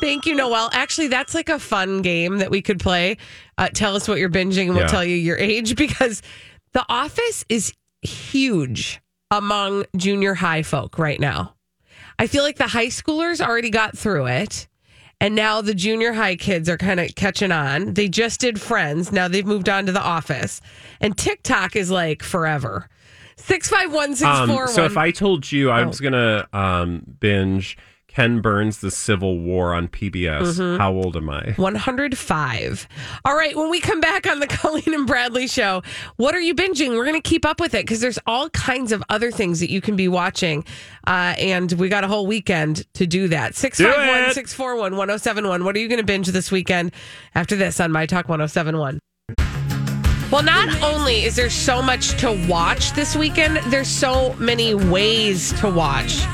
Thank 0.01 0.25
you, 0.25 0.35
Noel. 0.35 0.69
Actually, 0.71 1.07
that's 1.07 1.33
like 1.33 1.50
a 1.50 1.59
fun 1.59 2.01
game 2.01 2.38
that 2.38 2.51
we 2.51 2.62
could 2.62 2.79
play. 2.79 3.18
Uh, 3.57 3.69
tell 3.74 3.95
us 3.95 4.07
what 4.07 4.19
you're 4.19 4.29
binging 4.29 4.63
and 4.68 4.69
we'll 4.71 4.81
Yeah. 4.81 4.88
tell 4.88 5.03
you 5.03 5.15
your 5.15 5.38
age 5.38 5.75
because 5.85 6.21
The 6.74 6.85
Office 6.89 7.44
is 7.50 7.74
huge 8.01 9.01
among 9.31 9.85
junior 9.98 10.36
high 10.36 10.62
folk 10.63 10.98
right 11.00 11.19
now. 11.19 11.55
I 12.19 12.27
feel 12.27 12.43
like 12.43 12.57
the 12.57 12.67
high 12.67 12.88
schoolers 12.88 13.39
already 13.45 13.69
got 13.69 13.97
through 13.97 14.27
it. 14.27 14.67
And 15.19 15.33
now 15.36 15.62
the 15.62 15.74
junior 15.74 16.13
high 16.13 16.36
kids 16.36 16.69
are 16.69 16.77
kind 16.77 17.00
of 17.00 17.15
catching 17.15 17.51
on. 17.51 17.93
They 17.95 18.07
just 18.07 18.39
did 18.39 18.62
Friends. 18.62 19.12
Now 19.12 19.27
they've 19.27 19.45
moved 19.45 19.67
on 19.67 19.88
to 19.88 19.91
The 19.91 20.01
Office. 20.01 20.62
And 21.01 21.17
TikTok 21.17 21.75
is 21.75 21.89
like 21.89 22.21
forever. 22.21 22.88
651 23.38 24.09
Um, 24.62 24.67
so 24.67 24.86
if 24.86 24.97
I 24.97 25.12
told 25.12 25.51
you 25.51 25.69
I 25.71 25.83
Oh. 25.83 25.88
was 25.88 26.00
gonna 26.00 26.47
um, 26.53 27.01
binge 27.19 27.77
Ken 28.17 28.41
Burns' 28.41 28.79
The 28.79 28.89
Civil 28.89 29.38
War 29.38 29.75
on 29.75 29.88
PBS, 29.89 30.57
Mm-hmm. 30.57 30.79
how 30.79 30.91
old 30.91 31.15
am 31.15 31.29
I? 31.29 31.53
105. 31.57 32.88
All 33.24 33.36
right, 33.36 33.55
when 33.55 33.69
we 33.69 33.79
come 33.79 34.00
back 34.01 34.25
on 34.25 34.39
the 34.39 34.47
Colleen 34.57 34.91
and 34.95 35.05
Bradley 35.05 35.45
show, 35.45 35.83
what 36.15 36.33
are 36.33 36.39
you 36.39 36.55
binging? 36.55 36.97
We're 36.97 37.05
going 37.05 37.21
to 37.21 37.29
keep 37.29 37.45
up 37.45 37.59
with 37.59 37.75
it 37.75 37.86
because 37.86 38.00
there's 38.01 38.17
all 38.25 38.50
kinds 38.50 38.91
of 38.91 39.03
other 39.09 39.29
things 39.29 39.59
that 39.59 39.69
you 39.69 39.81
can 39.81 39.95
be 39.95 40.07
watching. 40.07 40.65
Uh, 41.05 41.36
and 41.38 41.71
we 41.74 41.89
got 41.89 42.03
a 42.03 42.07
whole 42.07 42.25
weekend 42.25 42.91
to 42.95 43.05
do 43.05 43.27
that. 43.27 43.53
651 43.53 44.33
641 44.33 44.93
1071. 44.97 45.63
What 45.63 45.75
are 45.75 45.79
you 45.79 45.88
going 45.88 46.00
to 46.00 46.03
binge 46.03 46.25
this 46.29 46.51
weekend 46.51 46.93
after 47.36 47.55
this 47.55 47.79
on 47.79 47.91
My 47.91 48.07
Talk 48.07 48.27
1071? 48.27 48.97
Well, 50.31 50.41
not 50.41 50.81
only 50.81 51.24
is 51.24 51.36
there 51.36 51.51
so 51.51 51.83
much 51.83 52.19
to 52.21 52.31
watch 52.50 52.93
this 52.93 53.15
weekend, 53.15 53.57
there's 53.71 53.88
so 53.88 54.33
many 54.39 54.74
ways 54.74 55.53
to 55.59 55.69
watch 55.69 56.25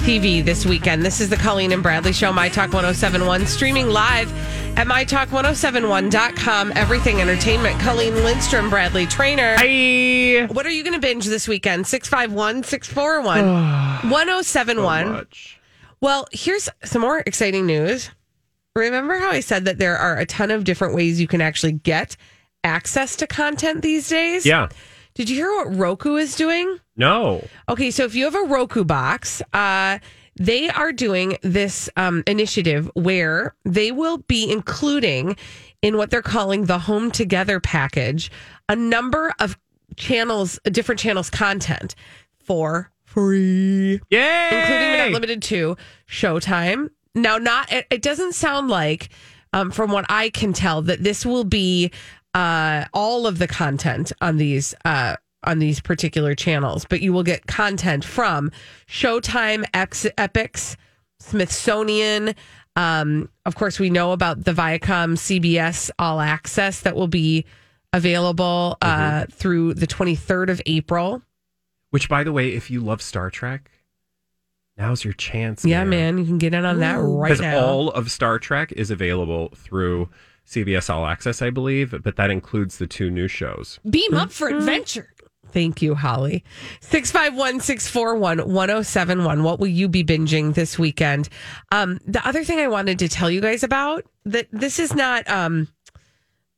TV 0.00 0.44
this 0.44 0.64
weekend. 0.64 1.04
This 1.04 1.20
is 1.20 1.28
the 1.28 1.36
Colleen 1.36 1.72
and 1.72 1.82
Bradley 1.82 2.12
Show, 2.12 2.32
My 2.32 2.48
Talk 2.48 2.72
1071, 2.72 3.46
streaming 3.46 3.88
live 3.88 4.32
at 4.78 4.86
MyTalk1071.com. 4.86 6.72
Everything 6.74 7.20
Entertainment. 7.20 7.78
Colleen 7.80 8.14
Lindstrom, 8.24 8.70
Bradley 8.70 9.06
Traynor. 9.06 9.56
Hi. 9.58 10.46
What 10.52 10.64
are 10.64 10.70
you 10.70 10.82
going 10.82 10.94
to 10.94 11.00
binge 11.00 11.26
this 11.26 11.46
weekend? 11.46 11.86
651 11.86 12.62
641 12.64 14.10
1071. 14.10 15.26
Well, 16.00 16.26
here's 16.32 16.68
some 16.82 17.02
more 17.02 17.22
exciting 17.26 17.66
news. 17.66 18.10
Remember 18.74 19.18
how 19.18 19.30
I 19.30 19.40
said 19.40 19.66
that 19.66 19.78
there 19.78 19.96
are 19.98 20.16
a 20.16 20.24
ton 20.24 20.50
of 20.50 20.64
different 20.64 20.94
ways 20.94 21.20
you 21.20 21.28
can 21.28 21.40
actually 21.42 21.72
get 21.72 22.16
access 22.64 23.16
to 23.16 23.26
content 23.26 23.82
these 23.82 24.08
days? 24.08 24.46
Yeah. 24.46 24.68
Did 25.20 25.28
you 25.28 25.36
hear 25.36 25.52
what 25.52 25.76
Roku 25.76 26.16
is 26.16 26.34
doing? 26.34 26.78
No. 26.96 27.46
Okay, 27.68 27.90
so 27.90 28.04
if 28.04 28.14
you 28.14 28.24
have 28.24 28.34
a 28.34 28.44
Roku 28.44 28.84
box, 28.84 29.42
uh, 29.52 29.98
they 30.36 30.70
are 30.70 30.92
doing 30.92 31.36
this 31.42 31.90
um, 31.98 32.22
initiative 32.26 32.90
where 32.94 33.54
they 33.66 33.92
will 33.92 34.16
be 34.16 34.50
including 34.50 35.36
in 35.82 35.98
what 35.98 36.08
they're 36.08 36.22
calling 36.22 36.64
the 36.64 36.78
Home 36.78 37.10
Together 37.10 37.60
package 37.60 38.30
a 38.70 38.74
number 38.74 39.34
of 39.38 39.58
channels, 39.96 40.58
different 40.64 40.98
channels 40.98 41.28
content 41.28 41.94
for 42.38 42.90
free, 43.04 44.00
Yay! 44.08 44.48
including 44.52 44.90
but 44.92 45.04
not 45.04 45.12
limited 45.12 45.42
to 45.42 45.76
Showtime. 46.08 46.88
Now, 47.14 47.36
not 47.36 47.70
it, 47.70 47.86
it 47.90 48.00
doesn't 48.00 48.32
sound 48.32 48.70
like, 48.70 49.10
um, 49.52 49.70
from 49.70 49.92
what 49.92 50.06
I 50.08 50.30
can 50.30 50.54
tell, 50.54 50.80
that 50.80 51.02
this 51.02 51.26
will 51.26 51.44
be 51.44 51.90
uh, 52.34 52.84
all 52.92 53.26
of 53.26 53.38
the 53.38 53.48
content 53.48 54.12
on 54.20 54.36
these 54.36 54.74
uh, 54.84 55.16
on 55.44 55.58
these 55.58 55.80
particular 55.80 56.34
channels, 56.34 56.84
but 56.88 57.00
you 57.00 57.12
will 57.12 57.22
get 57.22 57.46
content 57.46 58.04
from 58.04 58.50
Showtime, 58.86 59.64
X, 59.72 60.06
Epix, 60.18 60.76
Smithsonian. 61.18 62.34
Um, 62.76 63.28
of 63.46 63.54
course, 63.54 63.78
we 63.80 63.90
know 63.90 64.12
about 64.12 64.44
the 64.44 64.52
Viacom 64.52 65.16
CBS 65.16 65.90
All 65.98 66.20
Access 66.20 66.80
that 66.82 66.94
will 66.94 67.08
be 67.08 67.44
available 67.92 68.76
uh, 68.82 69.24
through 69.32 69.74
the 69.74 69.86
23rd 69.86 70.50
of 70.50 70.62
April. 70.66 71.22
Which, 71.90 72.08
by 72.08 72.22
the 72.22 72.32
way, 72.32 72.50
if 72.54 72.70
you 72.70 72.80
love 72.80 73.02
Star 73.02 73.30
Trek, 73.30 73.70
now's 74.76 75.04
your 75.04 75.14
chance. 75.14 75.64
Yeah, 75.64 75.84
man, 75.84 76.18
you 76.18 76.24
can 76.24 76.38
get 76.38 76.54
in 76.54 76.64
on 76.64 76.78
that 76.80 76.96
right 76.96 77.28
Because 77.30 77.40
now. 77.40 77.58
all 77.64 77.90
of 77.90 78.10
Star 78.10 78.38
Trek 78.38 78.72
is 78.72 78.90
available 78.90 79.48
through 79.56 80.08
CBS 80.50 80.90
All 80.90 81.06
Access, 81.06 81.42
I 81.42 81.50
believe, 81.50 81.94
but 82.02 82.16
that 82.16 82.30
includes 82.30 82.78
the 82.78 82.86
two 82.86 83.08
new 83.08 83.28
shows. 83.28 83.78
Beam 83.88 84.14
up 84.14 84.32
for 84.32 84.48
adventure. 84.48 85.12
Thank 85.52 85.80
you, 85.82 85.94
Holly. 85.94 86.44
651 86.80 87.60
641 87.60 88.38
1071. 88.52 89.42
What 89.42 89.58
will 89.60 89.66
you 89.68 89.88
be 89.88 90.02
binging 90.04 90.54
this 90.54 90.78
weekend? 90.78 91.28
Um, 91.72 91.98
the 92.06 92.26
other 92.26 92.44
thing 92.44 92.58
I 92.58 92.68
wanted 92.68 92.98
to 93.00 93.08
tell 93.08 93.30
you 93.30 93.40
guys 93.40 93.62
about 93.62 94.04
that 94.24 94.48
this 94.52 94.78
is 94.78 94.94
not 94.94 95.28
um, 95.28 95.68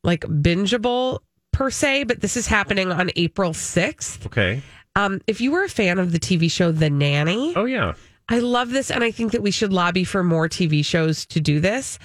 like 0.04 0.22
bingeable 0.22 1.20
per 1.52 1.70
se, 1.70 2.04
but 2.04 2.20
this 2.20 2.36
is 2.36 2.46
happening 2.46 2.90
on 2.92 3.10
April 3.16 3.52
6th. 3.52 4.26
Okay. 4.26 4.62
Um, 4.96 5.20
if 5.26 5.40
you 5.40 5.52
were 5.52 5.64
a 5.64 5.68
fan 5.70 5.98
of 5.98 6.12
the 6.12 6.18
TV 6.20 6.50
show 6.50 6.70
The 6.72 6.90
Nanny, 6.90 7.54
Oh, 7.56 7.64
yeah. 7.66 7.94
I 8.28 8.38
love 8.38 8.70
this, 8.70 8.90
and 8.90 9.02
I 9.04 9.10
think 9.10 9.32
that 9.32 9.42
we 9.42 9.50
should 9.50 9.72
lobby 9.72 10.04
for 10.04 10.22
more 10.22 10.48
TV 10.48 10.84
shows 10.84 11.26
to 11.26 11.40
do 11.40 11.60
this. 11.60 11.98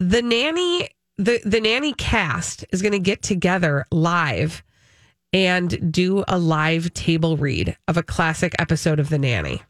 The 0.00 0.22
nanny, 0.22 0.88
the 1.18 1.40
the 1.44 1.60
nanny 1.60 1.92
cast 1.92 2.64
is 2.72 2.80
going 2.80 2.92
to 2.92 2.98
get 2.98 3.22
together 3.22 3.86
live 3.90 4.62
and 5.32 5.92
do 5.92 6.24
a 6.26 6.38
live 6.38 6.92
table 6.94 7.36
read 7.36 7.76
of 7.86 7.96
a 7.96 8.02
classic 8.02 8.54
episode 8.58 8.98
of 8.98 9.10
The 9.10 9.18
Nanny. 9.18 9.62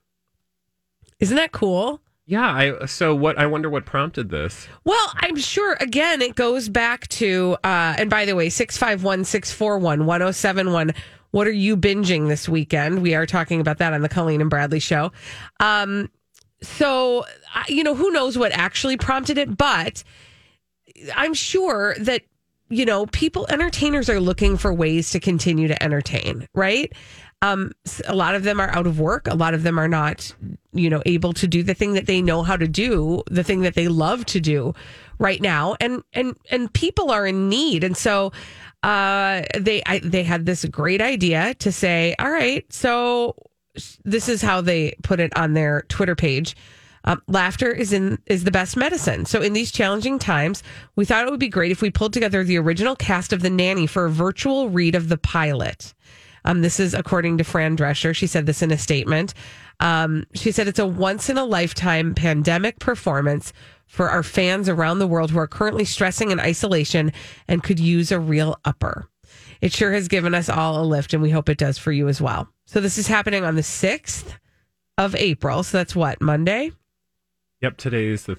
Isn't 1.19 1.37
that 1.37 1.53
cool? 1.53 2.01
Yeah. 2.27 2.49
I 2.49 2.87
so 2.87 3.15
what 3.15 3.39
I 3.39 3.47
wonder 3.47 3.71
what 3.71 3.87
prompted 3.87 4.31
this. 4.31 4.69
Well, 4.85 5.13
I'm 5.17 5.37
sure 5.37 5.77
again 5.81 6.23
it 6.23 6.37
goes 6.37 6.69
back 6.69 7.09
to 7.09 7.57
uh 7.65 7.95
and 7.99 8.09
by 8.11 8.25
the 8.25 8.37
way, 8.37 8.49
651-641-1071. 8.49 10.95
What 11.31 11.47
are 11.47 11.53
you 11.53 11.77
binging 11.77 12.29
this 12.29 12.49
weekend? 12.49 13.03
We 13.03 13.15
are 13.15 13.27
talking 13.27 13.61
about 13.61 13.77
that 13.79 13.93
on 13.93 14.03
the 14.03 14.09
Colleen 14.09 14.41
and 14.41 14.51
Bradley 14.51 14.81
show. 14.81 15.13
Um 15.59 16.11
so 16.63 17.25
you 17.67 17.83
know, 17.83 17.95
who 17.95 18.11
knows 18.11 18.39
what 18.39 18.53
actually 18.53 18.97
prompted 18.97 19.39
it, 19.39 19.57
but 19.57 20.05
I'm 21.15 21.35
sure 21.35 21.95
that 22.01 22.23
you 22.71 22.85
know, 22.85 23.07
people 23.07 23.47
entertainers 23.49 24.11
are 24.11 24.21
looking 24.21 24.57
for 24.57 24.73
ways 24.73 25.11
to 25.11 25.21
continue 25.21 25.69
to 25.69 25.83
entertain, 25.83 26.47
right? 26.55 26.93
Um, 27.41 27.73
a 28.07 28.15
lot 28.15 28.35
of 28.35 28.43
them 28.43 28.61
are 28.61 28.69
out 28.71 28.87
of 28.87 28.99
work. 28.99 29.29
A 29.29 29.35
lot 29.35 29.55
of 29.55 29.63
them 29.63 29.79
are 29.79 29.89
not, 29.89 30.35
you 30.73 30.91
know, 30.91 31.03
able 31.07 31.33
to 31.35 31.47
do 31.47 31.63
the 31.63 31.75
thing 31.75 31.95
that 31.95 32.07
they 32.07 32.21
know 32.21 32.43
how 32.43 32.57
to 32.57 32.67
do, 32.67 33.23
the 33.31 33.45
thing 33.45 33.61
that 33.61 33.75
they 33.75 33.89
love 33.89 34.27
to 34.27 34.41
do 34.41 34.75
right 35.19 35.41
now. 35.41 35.77
And 35.81 36.03
and 36.13 36.37
and 36.51 36.73
people 36.73 37.11
are 37.11 37.27
in 37.27 37.49
need. 37.49 37.85
And 37.85 37.97
so 37.97 38.33
uh 38.83 39.43
they 39.59 39.83
I, 39.87 40.01
they 40.01 40.25
had 40.25 40.47
this 40.47 40.65
great 40.65 41.01
idea 41.01 41.55
to 41.55 41.71
say, 41.71 42.17
all 42.19 42.31
right, 42.31 42.71
so 42.73 43.37
this 44.05 44.29
is 44.29 44.43
how 44.43 44.61
they 44.61 44.95
put 45.05 45.21
it 45.21 45.37
on 45.39 45.55
their 45.55 45.83
Twitter 45.83 46.17
page. 46.17 46.57
Um, 47.09 47.23
laughter 47.27 47.71
is 47.71 47.95
in 47.95 48.19
is 48.27 48.45
the 48.45 48.51
best 48.51 48.77
medicine. 48.77 49.25
So 49.25 49.41
in 49.41 49.55
these 49.55 49.73
challenging 49.73 50.19
times, 50.19 50.63
we 50.95 51.07
thought 51.07 51.27
it 51.27 51.31
would 51.31 51.41
be 51.41 51.49
great 51.49 51.73
if 51.73 51.81
we 51.81 51.91
pulled 51.91 52.13
together 52.13 52.45
the 52.45 52.59
original 52.59 52.95
cast 52.95 53.33
of 53.33 53.41
The 53.41 53.49
Nanny 53.49 53.87
for 53.87 54.05
a 54.05 54.11
virtual 54.11 54.69
read 54.69 54.95
of 54.95 55.09
the 55.09 55.17
pilot. 55.17 55.95
Um, 56.45 56.61
this 56.61 56.79
is 56.79 56.93
according 56.93 57.39
to 57.39 57.45
Fran 57.45 57.79
Drescher. 57.79 58.15
She 58.15 58.27
said 58.27 58.45
this 58.45 58.61
in 58.61 58.71
a 58.71 58.77
statement. 58.77 59.33
Um, 59.81 60.27
she 60.35 60.53
said 60.53 60.69
it's 60.69 60.79
a 60.79 60.87
once 60.87 61.31
in 61.31 61.39
a 61.39 61.47
lifetime 61.47 62.15
pandemic 62.15 62.79
performance 62.79 63.55
for 63.87 64.11
our 64.11 64.23
fans 64.23 64.69
around 64.69 64.99
the 64.99 65.07
world 65.07 65.31
who 65.31 65.39
are 65.39 65.47
currently 65.47 65.87
stressing 65.87 66.31
in 66.31 66.39
isolation 66.39 67.11
and 67.49 67.63
could 67.63 67.81
use 67.81 68.13
a 68.13 68.21
real 68.21 68.61
upper. 68.67 69.09
It 69.63 69.73
sure 69.73 69.93
has 69.93 70.09
given 70.09 70.35
us 70.35 70.51
all 70.51 70.83
a 70.83 70.85
lift, 70.85 71.15
and 71.15 71.23
we 71.23 71.31
hope 71.31 71.49
it 71.49 71.59
does 71.59 71.79
for 71.79 71.91
you 71.91 72.07
as 72.09 72.21
well. 72.21 72.49
So 72.67 72.81
this 72.81 72.99
is 72.99 73.07
happening 73.07 73.45
on 73.45 73.57
the 73.57 73.63
sixth 73.63 74.39
of 74.99 75.17
April. 75.17 75.63
So 75.63 75.79
that's 75.79 75.97
what 75.97 76.21
Monday. 76.21 76.73
Yep. 77.61 77.77
today 77.77 78.07
is 78.07 78.25
the 78.25 78.37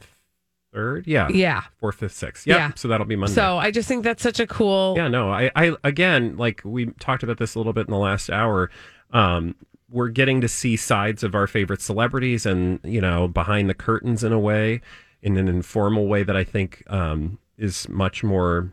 third. 0.73 1.07
Yeah. 1.07 1.27
Yeah. 1.29 1.63
Fourth, 1.79 1.95
fifth, 1.95 2.13
sixth. 2.13 2.45
Yep. 2.47 2.57
Yeah. 2.57 2.71
So 2.75 2.87
that'll 2.87 3.05
be 3.05 3.15
Monday. 3.15 3.33
So 3.33 3.57
I 3.57 3.71
just 3.71 3.87
think 3.87 4.03
that's 4.03 4.23
such 4.23 4.39
a 4.39 4.47
cool. 4.47 4.93
Yeah, 4.97 5.07
no, 5.07 5.31
I, 5.31 5.51
I 5.55 5.75
again, 5.83 6.37
like 6.37 6.61
we 6.63 6.87
talked 6.99 7.23
about 7.23 7.37
this 7.37 7.55
a 7.55 7.59
little 7.59 7.73
bit 7.73 7.87
in 7.87 7.91
the 7.91 7.97
last 7.99 8.29
hour. 8.29 8.69
Um, 9.11 9.55
we're 9.89 10.09
getting 10.09 10.39
to 10.41 10.47
see 10.47 10.75
sides 10.75 11.23
of 11.23 11.33
our 11.33 11.47
favorite 11.47 11.81
celebrities, 11.81 12.45
and 12.45 12.79
you 12.83 13.01
know, 13.01 13.27
behind 13.27 13.69
the 13.69 13.73
curtains 13.73 14.23
in 14.23 14.31
a 14.31 14.39
way, 14.39 14.81
in 15.23 15.35
an 15.37 15.47
informal 15.47 16.07
way 16.07 16.21
that 16.21 16.35
I 16.35 16.43
think 16.43 16.83
um, 16.87 17.39
is 17.57 17.89
much 17.89 18.23
more 18.23 18.71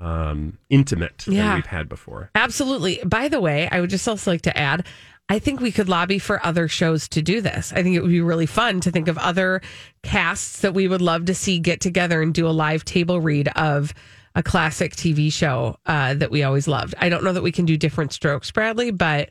um, 0.00 0.58
intimate 0.68 1.24
Yeah. 1.28 1.44
than 1.48 1.54
we've 1.56 1.66
had 1.66 1.88
before. 1.88 2.30
Absolutely. 2.34 3.00
By 3.04 3.28
the 3.28 3.40
way, 3.40 3.68
I 3.70 3.80
would 3.80 3.90
just 3.90 4.06
also 4.08 4.32
like 4.32 4.42
to 4.42 4.56
add, 4.58 4.84
I 5.28 5.38
think 5.38 5.60
we 5.60 5.72
could 5.72 5.88
lobby 5.88 6.18
for 6.18 6.44
other 6.44 6.68
shows 6.68 7.08
to 7.10 7.20
do 7.20 7.40
this. 7.40 7.72
I 7.72 7.82
think 7.82 7.94
it 7.94 8.00
would 8.00 8.10
be 8.10 8.22
really 8.22 8.46
fun 8.46 8.80
to 8.80 8.90
think 8.90 9.08
of 9.08 9.18
other 9.18 9.60
casts 10.02 10.62
that 10.62 10.72
we 10.72 10.88
would 10.88 11.02
love 11.02 11.26
to 11.26 11.34
see 11.34 11.58
get 11.58 11.80
together 11.80 12.22
and 12.22 12.32
do 12.32 12.48
a 12.48 12.50
live 12.50 12.84
table 12.84 13.20
read 13.20 13.48
of 13.48 13.92
a 14.34 14.42
classic 14.42 14.96
TV 14.96 15.32
show 15.32 15.76
uh, 15.84 16.14
that 16.14 16.30
we 16.30 16.44
always 16.44 16.66
loved. 16.66 16.94
I 16.98 17.10
don't 17.10 17.24
know 17.24 17.32
that 17.32 17.42
we 17.42 17.52
can 17.52 17.66
do 17.66 17.76
different 17.76 18.12
strokes, 18.12 18.50
Bradley, 18.50 18.90
but 18.90 19.30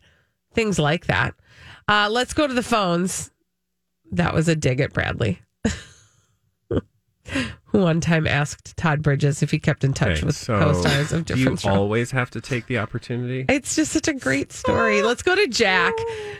things 0.53 0.77
like 0.77 1.07
that. 1.07 1.33
Uh, 1.87 2.09
let's 2.11 2.33
go 2.33 2.45
to 2.45 2.53
the 2.53 2.63
phones. 2.63 3.31
That 4.11 4.33
was 4.33 4.47
a 4.47 4.55
dig 4.55 4.81
at 4.81 4.93
Bradley. 4.93 5.41
Who 7.77 7.83
one 7.83 8.01
time 8.01 8.25
asked 8.25 8.75
Todd 8.75 9.03
Bridges 9.03 9.43
if 9.43 9.51
he 9.51 9.59
kept 9.59 9.83
in 9.83 9.93
touch 9.93 10.17
Okay, 10.17 10.25
with 10.25 10.35
so 10.35 10.57
co-stars 10.57 11.11
of 11.11 11.25
do 11.25 11.35
you 11.35 11.41
different 11.41 11.59
shows. 11.59 11.71
always 11.71 12.09
have 12.09 12.31
to 12.31 12.41
take 12.41 12.65
the 12.65 12.79
opportunity? 12.79 13.45
It's 13.47 13.75
just 13.75 13.91
such 13.91 14.07
a 14.07 14.15
great 14.15 14.51
story. 14.51 15.03
Let's 15.03 15.21
go 15.21 15.35
to 15.35 15.45
Jack. 15.45 15.93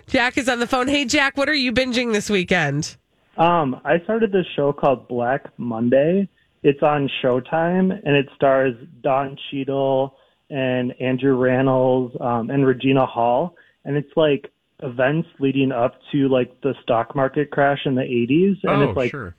Jack 0.07 0.39
is 0.39 0.49
on 0.49 0.57
the 0.57 0.65
phone. 0.65 0.87
Hey, 0.87 1.05
Jack, 1.05 1.37
what 1.37 1.47
are 1.47 1.53
you 1.53 1.71
binging 1.71 2.11
this 2.11 2.27
weekend? 2.27 2.97
Um, 3.37 3.79
I 3.85 3.99
started 3.99 4.31
this 4.31 4.47
show 4.55 4.73
called 4.73 5.07
Black 5.07 5.43
Monday. 5.59 6.27
It's 6.63 6.81
on 6.81 7.07
Showtime, 7.23 7.91
and 8.03 8.15
it 8.15 8.29
stars 8.35 8.73
Don 9.03 9.37
Cheadle 9.51 10.17
and 10.49 10.99
Andrew 10.99 11.37
Rannells 11.37 12.19
um, 12.19 12.49
and 12.49 12.65
Regina 12.65 13.05
Hall. 13.05 13.55
And 13.85 13.95
it's 13.95 14.09
like 14.15 14.51
events 14.81 15.29
leading 15.39 15.71
up 15.71 15.99
to 16.13 16.29
like 16.29 16.61
the 16.61 16.73
stock 16.81 17.15
market 17.15 17.51
crash 17.51 17.81
in 17.85 17.93
the 17.93 18.01
80s. 18.01 18.57
And 18.63 18.81
oh, 18.81 18.89
it's 18.89 18.97
like, 18.97 19.11
sure. 19.11 19.35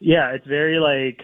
Yeah, 0.00 0.30
it's 0.30 0.46
very 0.46 0.78
like, 0.78 1.20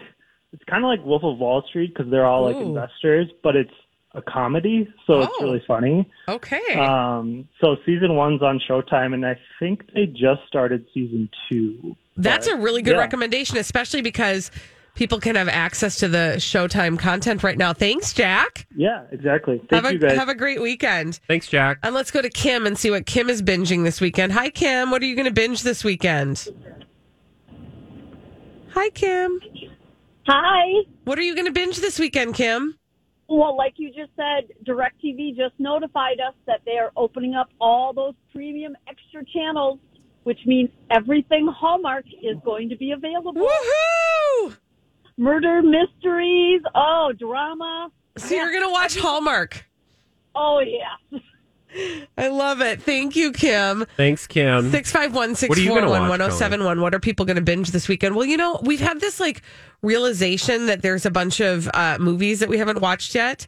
it's 0.51 0.63
kind 0.65 0.83
of 0.83 0.87
like 0.87 1.03
Wolf 1.05 1.23
of 1.23 1.37
Wall 1.37 1.63
Street 1.69 1.93
because 1.95 2.11
they're 2.11 2.25
all 2.25 2.43
like 2.43 2.55
Ooh. 2.55 2.61
investors, 2.75 3.27
but 3.43 3.55
it's 3.55 3.71
a 4.15 4.21
comedy, 4.21 4.87
so 5.07 5.21
it's 5.21 5.33
Oh. 5.39 5.43
really 5.45 5.63
funny. 5.67 6.07
Okay. 6.27 6.75
Um, 6.75 7.47
so 7.59 7.75
season 7.85 8.15
one's 8.15 8.43
on 8.43 8.59
Showtime, 8.69 9.13
and 9.15 9.25
I 9.25 9.37
think 9.59 9.91
they 9.93 10.05
just 10.05 10.41
started 10.47 10.85
season 10.93 11.29
two. 11.51 11.95
That's 12.15 12.45
a 12.45 12.55
really 12.55 12.83
good 12.83 12.93
yeah. 12.93 12.99
recommendation, 12.99 13.57
especially 13.57 14.03
because 14.03 14.51
people 14.93 15.19
can 15.19 15.35
have 15.35 15.47
access 15.49 15.95
to 15.97 16.07
the 16.07 16.35
Showtime 16.37 16.99
content 16.99 17.41
right 17.41 17.57
now. 17.57 17.73
Thanks, 17.73 18.13
Jack. 18.13 18.67
Yeah, 18.75 19.01
exactly. 19.11 19.57
Thank 19.67 19.83
have 19.83 19.91
you 19.91 19.97
a 19.97 20.01
guys. 20.01 20.17
have 20.19 20.29
a 20.29 20.35
great 20.35 20.61
weekend. 20.61 21.19
Thanks, 21.27 21.47
Jack. 21.47 21.79
And 21.81 21.95
let's 21.95 22.11
go 22.11 22.21
to 22.21 22.29
Kim 22.29 22.67
and 22.67 22.77
see 22.77 22.91
what 22.91 23.07
Kim 23.07 23.31
is 23.31 23.41
binging 23.41 23.83
this 23.83 23.99
weekend. 23.99 24.33
Hi, 24.33 24.51
Kim. 24.51 24.91
What 24.91 25.01
are 25.01 25.05
you 25.05 25.15
going 25.15 25.25
to 25.25 25.33
binge 25.33 25.63
this 25.63 25.83
weekend? 25.83 26.47
Hi, 28.73 28.89
Kim. 28.89 29.39
Hi. 30.25 30.83
What 31.03 31.19
are 31.19 31.21
you 31.21 31.35
going 31.35 31.45
to 31.45 31.51
binge 31.51 31.77
this 31.77 31.99
weekend, 31.99 32.33
Kim? 32.33 32.75
Well, 33.29 33.55
like 33.55 33.73
you 33.77 33.89
just 33.89 34.09
said, 34.15 34.51
DirecTV 34.65 35.37
just 35.37 35.53
notified 35.59 36.19
us 36.19 36.33
that 36.47 36.61
they 36.65 36.77
are 36.79 36.91
opening 36.97 37.35
up 37.35 37.49
all 37.61 37.93
those 37.93 38.15
premium 38.31 38.75
extra 38.87 39.23
channels, 39.31 39.77
which 40.23 40.39
means 40.47 40.71
everything 40.89 41.47
Hallmark 41.47 42.05
is 42.23 42.37
going 42.43 42.67
to 42.69 42.75
be 42.75 42.91
available. 42.91 43.33
Woohoo! 43.33 44.57
Murder 45.17 45.61
mysteries, 45.61 46.61
oh, 46.73 47.11
drama. 47.17 47.91
So 48.17 48.33
you're 48.33 48.51
going 48.51 48.65
to 48.65 48.71
watch 48.71 48.97
Hallmark. 48.97 49.65
Oh, 50.33 50.61
yeah. 50.65 51.19
I 52.17 52.27
love 52.27 52.61
it. 52.61 52.81
Thank 52.81 53.15
you, 53.15 53.31
Kim. 53.31 53.85
Thanks, 53.97 54.27
Kim. 54.27 54.71
Six 54.71 54.91
five 54.91 55.13
one 55.13 55.31
What 55.31 55.57
are 55.57 55.61
you 55.61 55.69
four 55.69 55.87
one 55.87 56.09
one 56.09 56.19
zero 56.19 56.29
seven 56.29 56.63
one. 56.63 56.81
What 56.81 56.93
are 56.93 56.99
people 56.99 57.25
going 57.25 57.35
to 57.35 57.41
binge 57.41 57.71
this 57.71 57.87
weekend? 57.87 58.15
Well, 58.15 58.25
you 58.25 58.37
know, 58.37 58.59
we've 58.63 58.79
had 58.79 58.99
this 58.99 59.19
like 59.19 59.41
realization 59.81 60.67
that 60.67 60.81
there's 60.81 61.05
a 61.05 61.11
bunch 61.11 61.39
of 61.39 61.69
uh, 61.73 61.97
movies 61.99 62.39
that 62.39 62.49
we 62.49 62.57
haven't 62.57 62.79
watched 62.81 63.15
yet. 63.15 63.47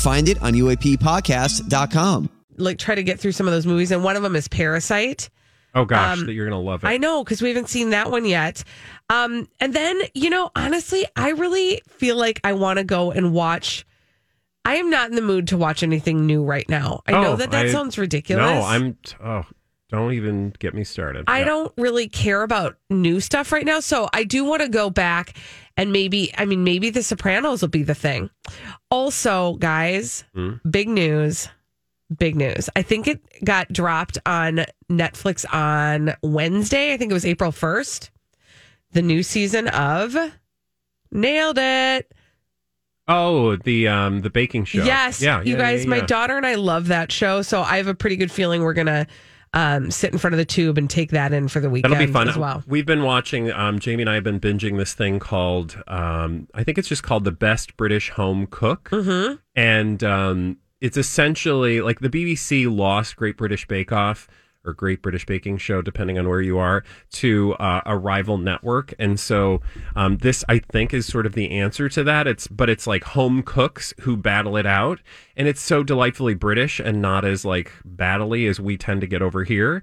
find 0.01 0.27
it 0.29 0.41
on 0.41 0.53
UAPpodcast.com. 0.53 2.29
like 2.57 2.77
try 2.77 2.95
to 2.95 3.03
get 3.03 3.19
through 3.19 3.31
some 3.31 3.47
of 3.47 3.53
those 3.53 3.65
movies, 3.65 3.91
and 3.91 4.03
one 4.03 4.15
of 4.15 4.23
them 4.23 4.35
is 4.35 4.47
Parasite. 4.47 5.29
Oh 5.73 5.85
gosh, 5.85 6.17
Um, 6.19 6.25
that 6.25 6.33
you're 6.33 6.45
gonna 6.47 6.59
love 6.61 6.83
it. 6.83 6.87
I 6.87 6.97
know 6.97 7.23
because 7.23 7.41
we 7.41 7.47
haven't 7.47 7.69
seen 7.69 7.91
that 7.91 8.11
one 8.11 8.25
yet. 8.25 8.63
Um, 9.09 9.47
and 9.59 9.73
then 9.73 10.01
you 10.13 10.29
know, 10.29 10.51
honestly, 10.55 11.05
I 11.15 11.29
really 11.29 11.81
feel 11.87 12.17
like 12.17 12.39
I 12.43 12.53
want 12.53 12.77
to 12.79 12.83
go 12.83 13.11
and 13.11 13.33
watch. 13.33 13.85
I 14.65 14.75
am 14.75 14.89
not 14.89 15.09
in 15.09 15.15
the 15.15 15.21
mood 15.23 15.47
to 15.47 15.57
watch 15.57 15.81
anything 15.81 16.25
new 16.27 16.43
right 16.43 16.67
now. 16.69 17.01
I 17.07 17.13
know 17.13 17.31
Oh, 17.31 17.35
that 17.37 17.51
that 17.51 17.65
I- 17.67 17.71
sounds 17.71 17.97
ridiculous. 17.97 18.43
No, 18.45 18.61
I'm. 18.63 18.97
Oh, 19.23 19.43
don't 19.91 20.13
even 20.13 20.53
get 20.59 20.73
me 20.73 20.83
started. 20.83 21.25
I 21.27 21.39
Yeah. 21.39 21.45
don't 21.45 21.73
really 21.77 22.07
care 22.07 22.41
about 22.43 22.77
new 22.89 23.19
stuff 23.19 23.51
right 23.51 23.65
now. 23.65 23.79
So 23.81 24.09
I 24.13 24.23
do 24.23 24.43
want 24.45 24.61
to 24.61 24.69
go 24.69 24.89
back 24.89 25.33
and 25.77 25.91
maybe, 25.91 26.31
I 26.37 26.45
mean, 26.45 26.63
maybe 26.63 26.89
The 26.89 27.03
Sopranos 27.03 27.61
will 27.61 27.69
be 27.69 27.83
the 27.83 27.95
thing. 27.95 28.29
Also, 28.89 29.55
guys, 29.55 30.23
Hmm? 30.33 30.53
big 30.69 30.87
news. 30.89 31.49
Big 32.17 32.35
news. 32.35 32.69
I 32.75 32.81
think 32.81 33.07
it 33.07 33.21
got 33.43 33.71
dropped 33.71 34.17
on 34.25 34.65
Netflix 34.89 35.45
on 35.53 36.13
Wednesday. 36.21 36.93
I 36.93 36.97
think 36.97 37.09
it 37.11 37.13
was 37.13 37.25
April 37.25 37.51
1st. 37.51 38.09
The 38.91 39.01
new 39.01 39.23
season 39.23 39.67
of 39.69 40.15
Nailed 41.11 41.57
It. 41.57 42.11
Oh, 43.07 43.55
the 43.57 43.87
um 43.87 44.21
the 44.21 44.29
baking 44.29 44.65
show. 44.65 44.83
Yes. 44.83 45.21
Yeah. 45.21 45.41
You 45.41 45.53
yeah, 45.53 45.57
guys, 45.59 45.83
yeah, 45.83 45.89
my 45.89 45.99
daughter 46.01 46.37
and 46.37 46.45
I 46.45 46.55
love 46.55 46.87
that 46.87 47.11
show. 47.11 47.41
So 47.41 47.61
I 47.61 47.77
have 47.77 47.87
a 47.87 47.95
pretty 47.95 48.15
good 48.15 48.31
feeling 48.31 48.61
we're 48.61 48.73
going 48.73 48.87
to 48.87 49.07
um, 49.53 49.91
sit 49.91 50.13
in 50.13 50.17
front 50.19 50.33
of 50.33 50.37
the 50.37 50.45
tube 50.45 50.77
and 50.77 50.89
take 50.89 51.11
that 51.11 51.33
in 51.33 51.47
for 51.47 51.59
the 51.59 51.69
weekend 51.69 51.93
That'll 51.93 52.07
be 52.07 52.11
fun 52.11 52.29
as 52.29 52.37
well. 52.37 52.63
We've 52.67 52.85
been 52.85 53.03
watching. 53.03 53.51
Um, 53.51 53.79
Jamie 53.79 54.03
and 54.03 54.09
I 54.09 54.15
have 54.15 54.23
been 54.23 54.39
binging 54.39 54.77
this 54.77 54.93
thing 54.93 55.19
called. 55.19 55.81
Um, 55.87 56.47
I 56.53 56.63
think 56.63 56.77
it's 56.77 56.87
just 56.87 57.03
called 57.03 57.23
the 57.25 57.31
Best 57.31 57.75
British 57.77 58.09
Home 58.11 58.47
Cook, 58.49 58.89
Mm-hmm. 58.91 59.35
and 59.55 60.03
um, 60.03 60.57
it's 60.79 60.97
essentially 60.97 61.81
like 61.81 61.99
the 61.99 62.09
BBC 62.09 62.73
lost 62.73 63.15
Great 63.17 63.37
British 63.37 63.67
Bake 63.67 63.91
Off 63.91 64.27
or 64.65 64.73
Great 64.73 65.01
British 65.01 65.25
Baking 65.25 65.57
Show, 65.57 65.81
depending 65.81 66.17
on 66.17 66.27
where 66.27 66.41
you 66.41 66.57
are, 66.57 66.83
to 67.13 67.53
uh, 67.55 67.81
a 67.85 67.97
rival 67.97 68.37
network, 68.37 68.93
and 68.99 69.19
so 69.19 69.61
um, 69.95 70.17
this 70.17 70.43
I 70.47 70.59
think 70.59 70.93
is 70.93 71.05
sort 71.05 71.25
of 71.25 71.33
the 71.33 71.51
answer 71.51 71.89
to 71.89 72.03
that. 72.03 72.27
It's 72.27 72.47
but 72.47 72.69
it's 72.69 72.87
like 72.87 73.03
home 73.03 73.43
cooks 73.43 73.93
who 74.01 74.17
battle 74.17 74.57
it 74.57 74.65
out, 74.65 74.99
and 75.35 75.47
it's 75.47 75.61
so 75.61 75.83
delightfully 75.83 76.33
British 76.33 76.79
and 76.79 77.01
not 77.01 77.25
as 77.25 77.45
like 77.45 77.71
battly 77.87 78.49
as 78.49 78.59
we 78.59 78.77
tend 78.77 79.01
to 79.01 79.07
get 79.07 79.21
over 79.21 79.43
here. 79.43 79.81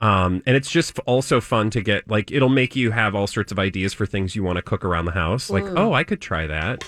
Um, 0.00 0.42
and 0.46 0.56
it's 0.56 0.70
just 0.70 0.98
also 1.00 1.40
fun 1.40 1.70
to 1.70 1.82
get 1.82 2.08
like 2.08 2.30
it'll 2.30 2.48
make 2.48 2.74
you 2.74 2.90
have 2.90 3.14
all 3.14 3.26
sorts 3.26 3.52
of 3.52 3.58
ideas 3.58 3.92
for 3.92 4.06
things 4.06 4.34
you 4.34 4.42
want 4.42 4.56
to 4.56 4.62
cook 4.62 4.84
around 4.84 5.04
the 5.04 5.12
house. 5.12 5.50
Like, 5.50 5.64
oh, 5.76 5.92
I 5.92 6.04
could 6.04 6.20
try 6.20 6.46
that. 6.46 6.84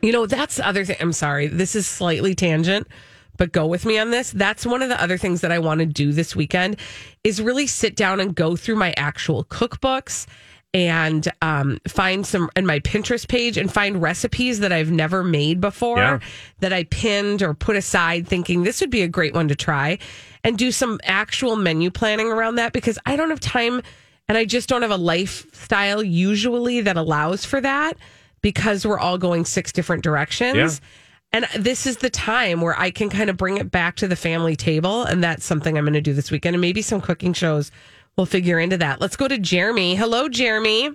You 0.00 0.12
know, 0.12 0.26
that's 0.26 0.56
the 0.56 0.66
other 0.66 0.84
thing. 0.84 0.96
I'm 1.00 1.12
sorry. 1.12 1.46
This 1.46 1.74
is 1.74 1.86
slightly 1.86 2.34
tangent, 2.34 2.88
but 3.36 3.52
go 3.52 3.66
with 3.66 3.84
me 3.84 3.98
on 3.98 4.10
this. 4.10 4.30
That's 4.30 4.64
one 4.64 4.82
of 4.82 4.88
the 4.88 5.00
other 5.02 5.18
things 5.18 5.40
that 5.40 5.52
I 5.52 5.58
want 5.58 5.80
to 5.80 5.86
do 5.86 6.12
this 6.12 6.34
weekend 6.36 6.76
is 7.24 7.40
really 7.42 7.66
sit 7.66 7.96
down 7.96 8.20
and 8.20 8.34
go 8.34 8.56
through 8.56 8.76
my 8.76 8.92
actual 8.96 9.44
cookbooks 9.44 10.26
and 10.72 11.28
um, 11.40 11.78
find 11.86 12.26
some 12.26 12.50
in 12.56 12.66
my 12.66 12.80
Pinterest 12.80 13.28
page 13.28 13.56
and 13.56 13.72
find 13.72 14.02
recipes 14.02 14.58
that 14.60 14.72
I've 14.72 14.90
never 14.90 15.22
made 15.22 15.60
before 15.60 15.98
Yeah. 15.98 16.18
that 16.60 16.72
I 16.72 16.82
pinned 16.84 17.42
or 17.42 17.54
put 17.54 17.76
aside 17.76 18.26
thinking 18.26 18.64
this 18.64 18.80
would 18.80 18.90
be 18.90 19.02
a 19.02 19.08
great 19.08 19.34
one 19.34 19.46
to 19.48 19.54
try 19.54 19.98
and 20.42 20.58
do 20.58 20.72
some 20.72 20.98
actual 21.04 21.54
menu 21.54 21.90
planning 21.90 22.26
around 22.26 22.56
that 22.56 22.72
because 22.72 22.98
I 23.06 23.14
don't 23.14 23.30
have 23.30 23.38
time 23.40 23.82
and 24.28 24.36
I 24.36 24.44
just 24.44 24.68
don't 24.68 24.82
have 24.82 24.90
a 24.90 24.96
lifestyle 24.96 26.02
usually 26.02 26.80
that 26.80 26.96
allows 26.96 27.44
for 27.44 27.60
that 27.60 27.96
because 28.42 28.84
we're 28.84 28.98
all 28.98 29.16
going 29.16 29.44
six 29.44 29.70
different 29.70 30.02
directions. 30.02 30.80
Yeah. 30.82 30.88
And 31.34 31.46
this 31.58 31.84
is 31.84 31.96
the 31.96 32.10
time 32.10 32.60
where 32.60 32.78
I 32.78 32.92
can 32.92 33.10
kind 33.10 33.28
of 33.28 33.36
bring 33.36 33.56
it 33.56 33.68
back 33.68 33.96
to 33.96 34.06
the 34.06 34.14
family 34.14 34.54
table. 34.54 35.02
And 35.02 35.22
that's 35.22 35.44
something 35.44 35.76
I'm 35.76 35.82
going 35.84 35.94
to 35.94 36.00
do 36.00 36.12
this 36.14 36.30
weekend. 36.30 36.54
And 36.54 36.60
maybe 36.60 36.80
some 36.80 37.00
cooking 37.00 37.32
shows 37.32 37.72
will 38.16 38.24
figure 38.24 38.60
into 38.60 38.76
that. 38.76 39.00
Let's 39.00 39.16
go 39.16 39.26
to 39.26 39.36
Jeremy. 39.36 39.96
Hello, 39.96 40.28
Jeremy. 40.28 40.90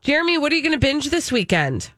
Jeremy, 0.00 0.36
what 0.36 0.50
are 0.50 0.56
you 0.56 0.62
going 0.62 0.72
to 0.72 0.80
binge 0.84 1.10
this 1.10 1.30
weekend? 1.30 1.92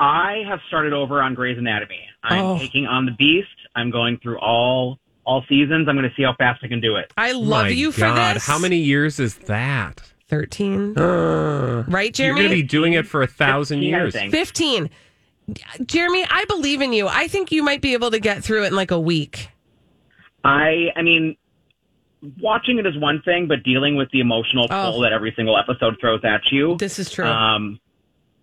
I 0.00 0.44
have 0.48 0.60
started 0.68 0.94
over 0.94 1.20
on 1.20 1.34
Grey's 1.34 1.58
Anatomy. 1.58 2.00
I'm 2.22 2.42
Oh. 2.42 2.58
taking 2.58 2.86
on 2.86 3.04
the 3.04 3.12
Beast. 3.12 3.48
I'm 3.76 3.90
going 3.90 4.18
through 4.22 4.38
all 4.38 4.98
all 5.26 5.42
seasons. 5.48 5.88
I'm 5.88 5.96
going 5.96 6.08
to 6.08 6.14
see 6.16 6.22
how 6.22 6.34
fast 6.36 6.60
I 6.64 6.68
can 6.68 6.80
do 6.80 6.96
it. 6.96 7.10
I 7.18 7.32
love 7.32 7.64
My 7.64 7.68
you 7.68 7.92
for 7.92 8.00
God, 8.00 8.36
this. 8.36 8.46
How 8.46 8.58
many 8.58 8.76
years 8.76 9.18
is 9.20 9.36
that? 9.36 10.02
13. 10.28 10.96
Uh, 10.98 11.84
right, 11.88 12.12
Jeremy? 12.12 12.40
you're 12.40 12.48
going 12.48 12.58
to 12.58 12.62
be 12.62 12.66
doing 12.66 12.92
it 12.94 13.06
for 13.06 13.22
a 13.22 13.26
thousand 13.26 13.80
15, 13.80 13.88
years. 13.90 14.14
15. 14.30 14.90
Jeremy, 15.84 16.24
I 16.30 16.44
believe 16.46 16.80
in 16.80 16.92
you. 16.92 17.06
I 17.08 17.28
think 17.28 17.52
you 17.52 17.62
might 17.62 17.80
be 17.80 17.92
able 17.92 18.10
to 18.10 18.18
get 18.18 18.42
through 18.42 18.64
it 18.64 18.68
in 18.68 18.74
like 18.76 18.90
a 18.90 19.00
week. 19.00 19.48
I 20.42 20.88
I 20.96 21.02
mean, 21.02 21.36
watching 22.40 22.78
it 22.78 22.86
is 22.86 22.96
one 22.98 23.22
thing, 23.24 23.46
but 23.48 23.62
dealing 23.62 23.96
with 23.96 24.10
the 24.10 24.20
emotional 24.20 24.66
Oh. 24.70 24.90
pull 24.92 25.00
that 25.02 25.12
every 25.12 25.32
single 25.36 25.58
episode 25.58 25.96
throws 26.00 26.20
at 26.24 26.40
you. 26.50 26.76
This 26.78 26.98
is 26.98 27.10
true. 27.10 27.26
Um, 27.26 27.78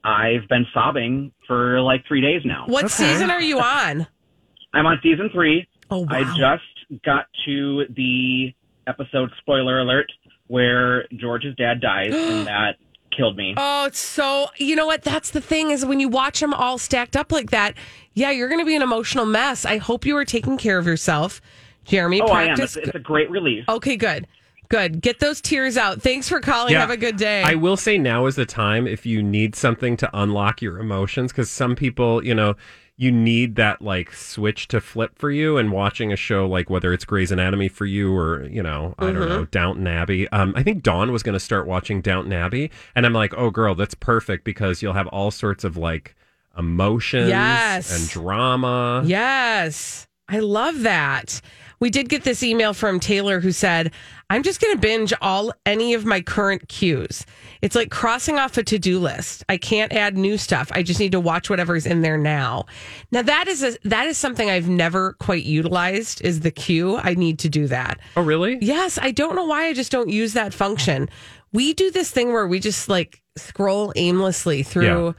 I've 0.04 0.48
been 0.48 0.66
sobbing 0.74 1.32
for 1.48 1.80
like 1.82 2.06
three 2.08 2.22
days 2.22 2.42
now. 2.46 2.66
what 2.68 2.90
season 2.90 3.30
are 3.30 3.42
you 3.42 3.60
on? 3.60 4.08
I'm 4.74 4.86
on 4.86 5.00
season 5.04 5.30
three. 5.32 5.68
Oh, 5.90 6.00
wow. 6.00 6.08
I 6.10 6.24
just 6.38 7.04
got 7.04 7.26
to 7.46 7.86
the 7.90 8.54
episode 8.88 9.30
spoiler 9.40 9.80
alert 9.80 10.12
where 10.48 11.06
George's 11.16 11.56
dad 11.56 11.82
dies, 11.82 12.14
and 12.16 12.48
that 12.48 12.76
killed 13.12 13.38
me. 13.38 13.54
Oh, 13.58 13.86
it's 13.86 14.00
so 14.00 14.48
you 14.58 14.76
know 14.76 14.86
what? 14.86 15.04
That's 15.04 15.32
the 15.32 15.42
thing 15.42 15.72
is 15.72 15.86
when 15.86 16.00
you 16.00 16.10
watch 16.10 16.40
them 16.40 16.54
all 16.54 16.78
stacked 16.78 17.16
up 17.16 17.32
like 17.32 17.52
that, 17.52 17.76
yeah, 18.14 18.32
you're 18.32 18.50
going 18.50 18.60
to 18.60 18.66
be 18.66 18.76
an 18.76 18.82
emotional 18.82 19.26
mess. 19.26 19.66
I 19.66 19.78
hope 19.78 20.06
you 20.06 20.18
are 20.18 20.26
taking 20.26 20.58
care 20.58 20.78
of 20.78 20.86
yourself, 20.86 21.42
Jeremy. 21.86 22.22
oh, 22.22 22.28
I 22.28 22.44
am. 22.46 22.60
It's, 22.60 22.76
it's 22.76 22.96
a 22.96 23.00
great 23.00 23.30
release. 23.30 23.66
okay, 23.70 23.96
good, 23.96 24.28
good. 24.70 25.02
Get 25.02 25.20
those 25.20 25.42
tears 25.42 25.78
out. 25.78 26.02
Thanks 26.02 26.28
for 26.28 26.40
calling. 26.40 26.74
Have 26.76 26.90
a 26.90 26.98
good 26.98 27.18
day. 27.18 27.44
I 27.44 27.56
will 27.56 27.78
say 27.78 27.98
now 27.98 28.26
is 28.26 28.36
the 28.36 28.46
time 28.46 28.88
if 28.88 29.06
you 29.06 29.22
need 29.22 29.56
something 29.56 29.98
to 29.98 30.10
unlock 30.14 30.62
your 30.62 30.80
emotions 30.80 31.32
because 31.32 31.50
some 31.50 31.76
people, 31.76 32.24
you 32.26 32.34
know, 32.36 32.56
you 33.02 33.12
need 33.12 33.56
that 33.56 33.82
like 33.82 34.14
switch 34.14 34.68
to 34.68 34.80
flip 34.80 35.18
for 35.18 35.32
you. 35.32 35.58
And 35.58 35.72
watching 35.72 36.14
a 36.14 36.16
show 36.16 36.46
like 36.48 36.70
whether 36.70 36.94
it's 36.94 37.04
Grey's 37.04 37.32
Anatomy 37.32 37.68
for 37.68 37.86
you 37.88 38.16
or 38.16 38.44
you 38.46 38.62
know 38.62 38.94
I 39.00 39.06
don't 39.08 39.16
Mm-hmm. 39.16 39.30
know 39.30 39.46
Downton 39.46 39.88
Abbey. 39.88 40.28
Um, 40.30 40.54
I 40.56 40.62
think 40.62 40.84
Dawn 40.84 41.12
was 41.12 41.24
going 41.24 41.34
to 41.34 41.40
start 41.40 41.66
watching 41.66 42.02
Downton 42.02 42.32
Abbey, 42.34 42.70
and 42.96 43.06
I'm 43.06 43.14
like, 43.14 43.34
oh 43.36 43.50
girl, 43.50 43.74
that's 43.74 43.96
perfect 43.96 44.44
because 44.44 44.82
you'll 44.84 44.94
have 44.94 45.08
all 45.08 45.32
sorts 45.32 45.64
of 45.64 45.78
like 45.78 46.16
emotions 46.58 47.30
Yes. 47.30 48.00
and 48.00 48.10
drama. 48.10 49.02
Yes. 49.06 50.08
I 50.30 50.40
love 50.40 50.82
that. 50.82 51.42
We 51.82 51.90
did 51.90 52.08
get 52.08 52.24
this 52.24 52.44
email 52.44 52.74
from 52.74 53.00
Taylor 53.00 53.42
who 53.42 53.52
said, 53.52 53.92
I'm 54.30 54.44
just 54.44 54.62
going 54.62 54.74
to 54.74 54.80
binge 54.80 55.14
all 55.20 55.52
any 55.66 55.94
of 55.94 56.06
my 56.06 56.22
current 56.22 56.70
queues. 56.70 57.26
It's 57.62 57.76
like 57.76 57.90
crossing 57.90 58.38
off 58.38 58.56
a 58.58 58.64
to-do 58.64 59.00
list. 59.00 59.44
I 59.50 59.58
can't 59.58 59.92
add 59.92 60.16
new 60.16 60.38
stuff. 60.38 60.72
I 60.74 60.84
just 60.84 61.00
need 61.00 61.12
to 61.12 61.20
watch 61.20 61.50
whatever's 61.50 61.86
in 61.86 62.02
there 62.02 62.18
now. 62.18 62.66
Now 63.12 63.24
that 63.24 63.48
is 63.50 63.64
a 63.64 63.76
that 63.84 64.08
is 64.08 64.18
something 64.18 64.50
I've 64.50 64.70
never 64.70 65.14
quite 65.14 65.44
utilized 65.44 66.22
is 66.22 66.40
the 66.42 66.52
queue. 66.52 66.98
I 66.98 67.16
need 67.16 67.40
to 67.40 67.50
do 67.50 67.68
that. 67.68 68.00
Oh 68.16 68.24
really? 68.24 68.60
Yes, 68.62 68.98
I 69.02 69.12
don't 69.12 69.36
know 69.36 69.46
why 69.46 69.66
I 69.66 69.74
just 69.74 69.92
don't 69.92 70.10
use 70.10 70.34
that 70.34 70.54
function. 70.54 71.10
We 71.52 71.74
do 71.74 71.92
this 71.92 72.12
thing 72.12 72.32
where 72.32 72.48
we 72.48 72.60
just 72.60 72.88
like 72.90 73.22
scroll 73.36 73.92
aimlessly 73.96 74.64
through 74.64 75.08
Yeah. 75.08 75.14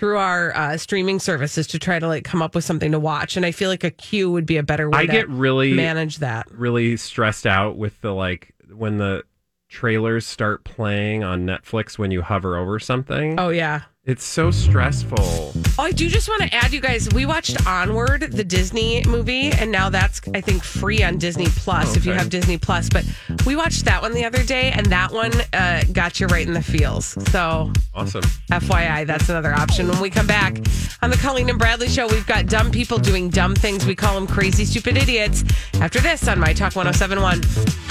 Through 0.00 0.16
our 0.16 0.56
uh, 0.56 0.78
streaming 0.78 1.18
services 1.18 1.66
to 1.66 1.78
try 1.78 1.98
to 1.98 2.08
like 2.08 2.24
come 2.24 2.40
up 2.40 2.54
with 2.54 2.64
something 2.64 2.90
to 2.90 2.98
watch, 2.98 3.36
and 3.36 3.44
I 3.44 3.52
feel 3.52 3.68
like 3.68 3.84
a 3.84 3.90
queue 3.90 4.30
would 4.32 4.46
be 4.46 4.56
a 4.56 4.62
better 4.62 4.88
way 4.88 5.00
I 5.00 5.06
to 5.06 5.12
get 5.12 5.28
really 5.28 5.74
manage 5.74 6.18
that. 6.18 6.50
really 6.50 6.96
stressed 6.96 7.46
out 7.46 7.76
with 7.76 8.00
the 8.00 8.14
like 8.14 8.54
when 8.72 8.96
the 8.96 9.24
trailers 9.68 10.26
start 10.26 10.64
playing 10.64 11.22
on 11.22 11.44
Netflix 11.44 11.98
when 11.98 12.10
you 12.10 12.22
hover 12.22 12.56
over 12.56 12.78
something. 12.78 13.38
Oh 13.38 13.50
yeah. 13.50 13.82
It's 14.06 14.24
so 14.24 14.50
stressful. 14.50 15.18
Oh, 15.20 15.52
I 15.78 15.92
do 15.92 16.08
just 16.08 16.26
want 16.26 16.40
to 16.40 16.54
add, 16.54 16.72
you 16.72 16.80
guys. 16.80 17.06
We 17.12 17.26
watched 17.26 17.66
Onward, 17.66 18.22
the 18.32 18.42
Disney 18.42 19.04
movie, 19.04 19.52
and 19.52 19.70
now 19.70 19.90
that's 19.90 20.22
I 20.34 20.40
think 20.40 20.64
free 20.64 21.02
on 21.02 21.18
Disney 21.18 21.44
Plus 21.48 21.98
if 21.98 22.06
you 22.06 22.12
Okay. 22.12 22.18
have 22.18 22.30
Disney 22.30 22.56
Plus. 22.56 22.88
But 22.88 23.04
We 23.44 23.56
watched 23.56 23.84
that 23.84 24.00
one 24.00 24.14
the 24.14 24.24
other 24.24 24.42
day, 24.42 24.72
and 24.72 24.86
that 24.86 25.12
one 25.12 25.32
uh, 25.52 25.82
got 25.92 26.18
you 26.18 26.28
right 26.28 26.46
in 26.46 26.54
the 26.54 26.62
feels. 26.62 27.08
So, 27.30 27.70
Awesome. 27.94 28.22
FYI, 28.50 29.06
that's 29.06 29.28
another 29.28 29.52
option. 29.52 29.86
When 29.88 30.00
we 30.00 30.08
come 30.08 30.26
back 30.26 30.56
on 31.02 31.10
the 31.10 31.18
Colleen 31.18 31.50
and 31.50 31.58
Bradley 31.58 31.88
show, 31.88 32.08
we've 32.08 32.26
got 32.26 32.46
dumb 32.46 32.70
people 32.70 32.96
doing 32.96 33.28
dumb 33.28 33.54
things. 33.54 33.84
We 33.84 33.94
call 33.94 34.14
them 34.14 34.26
crazy, 34.26 34.64
stupid 34.64 34.96
idiots. 34.96 35.44
After 35.74 36.00
this 36.00 36.26
on 36.26 36.40
My 36.40 36.54
Talk 36.54 36.74
1071. 36.74 37.89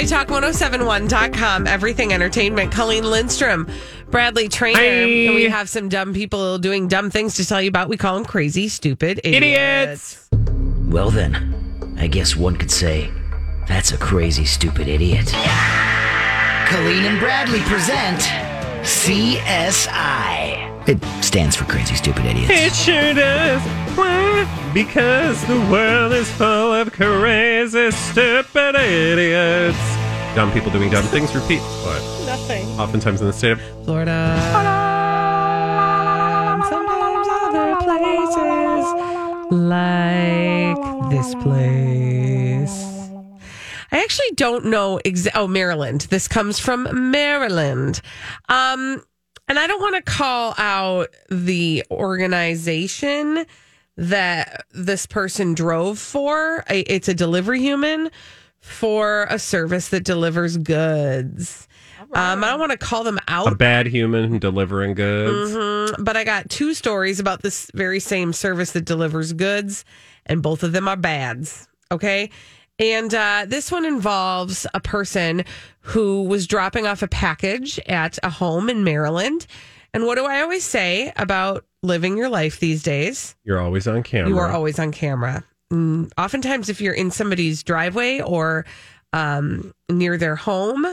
MyTalk1071.com, 0.00 1.66
everything 1.66 2.14
entertainment. 2.14 2.72
Colleen 2.72 3.04
Lindstrom, 3.04 3.68
Bradley 4.08 4.48
Traynor. 4.48 4.78
Hi. 4.78 4.84
And 4.84 5.34
we 5.34 5.44
have 5.44 5.68
some 5.68 5.90
dumb 5.90 6.14
people 6.14 6.56
doing 6.56 6.88
dumb 6.88 7.10
things 7.10 7.34
to 7.34 7.46
tell 7.46 7.60
you 7.60 7.68
about. 7.68 7.90
We 7.90 7.98
call 7.98 8.14
them 8.14 8.24
crazy, 8.24 8.68
stupid 8.68 9.20
idiots. 9.24 10.26
Well, 10.86 11.10
then, 11.10 11.94
I 11.98 12.06
guess 12.06 12.34
one 12.34 12.56
could 12.56 12.70
say 12.70 13.10
that's 13.68 13.92
a 13.92 13.98
crazy, 13.98 14.46
stupid 14.46 14.88
idiot. 14.88 15.26
Colleen 16.66 17.04
and 17.04 17.18
Bradley 17.18 17.60
present 17.60 18.20
CSI. 18.82 20.49
It 20.90 20.98
stands 21.22 21.54
for 21.54 21.66
Crazy, 21.66 21.94
Stupid 21.94 22.26
Idiots. 22.26 22.50
It 22.50 22.74
sure 22.74 23.14
does. 23.14 23.62
Why? 23.96 24.70
Because 24.74 25.40
the 25.46 25.54
world 25.70 26.12
is 26.12 26.28
full 26.32 26.72
of 26.74 26.90
crazy, 26.90 27.92
stupid 27.92 28.74
idiots. 28.74 29.78
Dumb 30.34 30.50
people 30.50 30.72
doing 30.72 30.90
dumb 30.90 31.04
things. 31.04 31.32
Repeat. 31.32 31.60
What? 31.60 32.02
Nothing. 32.26 32.66
Oftentimes 32.80 33.20
in 33.20 33.28
the 33.28 33.32
state 33.32 33.52
of 33.52 33.60
Florida. 33.84 34.36
Sometimes 36.68 37.28
other 37.30 37.76
places 37.84 38.86
like 39.52 41.10
this 41.10 41.36
place. 41.36 43.10
I 43.92 43.98
actually 44.02 44.30
don't 44.34 44.64
know. 44.64 44.98
Exa- 45.04 45.30
oh, 45.36 45.46
Maryland. 45.46 46.08
This 46.10 46.26
comes 46.26 46.58
from 46.58 47.10
Maryland. 47.12 48.00
Um, 48.48 49.04
and 49.50 49.58
I 49.58 49.66
don't 49.66 49.80
want 49.80 49.96
to 49.96 50.02
call 50.02 50.54
out 50.58 51.08
the 51.28 51.84
organization 51.90 53.44
that 53.96 54.64
this 54.70 55.06
person 55.06 55.54
drove 55.54 55.98
for. 55.98 56.62
It's 56.70 57.08
a 57.08 57.14
delivery 57.14 57.58
human 57.58 58.10
for 58.60 59.26
a 59.28 59.40
service 59.40 59.88
that 59.88 60.04
delivers 60.04 60.56
goods. 60.56 61.66
Um, 62.12 62.44
I 62.44 62.50
don't 62.50 62.60
want 62.60 62.70
to 62.70 62.78
call 62.78 63.02
them 63.02 63.18
out 63.26 63.52
a 63.52 63.56
bad 63.56 63.88
human 63.88 64.38
delivering 64.38 64.94
goods. 64.94 65.50
Mhm. 65.50 66.04
But 66.04 66.16
I 66.16 66.22
got 66.22 66.48
two 66.48 66.72
stories 66.72 67.18
about 67.18 67.42
this 67.42 67.72
very 67.74 67.98
same 67.98 68.32
service 68.32 68.70
that 68.72 68.84
delivers 68.84 69.32
goods, 69.32 69.84
and 70.26 70.42
both 70.42 70.62
of 70.62 70.70
them 70.70 70.86
are 70.86 70.96
bads. 70.96 71.66
Okay. 71.90 72.30
And 72.78 73.12
uh, 73.12 73.46
this 73.48 73.72
one 73.72 73.84
involves 73.84 74.64
a 74.74 74.80
person 74.80 75.44
who 75.80 76.24
was 76.24 76.46
dropping 76.46 76.86
off 76.86 77.02
a 77.02 77.08
package 77.08 77.78
at 77.86 78.18
a 78.22 78.30
home 78.30 78.68
in 78.68 78.84
Maryland. 78.84 79.46
And 79.92 80.06
what 80.06 80.16
do 80.16 80.24
I 80.24 80.40
always 80.42 80.64
say 80.64 81.12
about 81.16 81.64
living 81.82 82.16
your 82.16 82.28
life 82.28 82.60
these 82.60 82.82
days? 82.82 83.34
You're 83.44 83.60
always 83.60 83.88
on 83.88 84.02
camera. 84.02 84.28
You 84.28 84.38
are 84.38 84.50
always 84.50 84.78
on 84.78 84.92
camera. 84.92 85.44
Mm, 85.72 86.10
oftentimes, 86.18 86.68
if 86.68 86.80
you're 86.80 86.94
in 86.94 87.10
somebody's 87.10 87.62
driveway 87.62 88.20
or 88.20 88.66
um, 89.12 89.72
near 89.88 90.16
their 90.16 90.36
home 90.36 90.86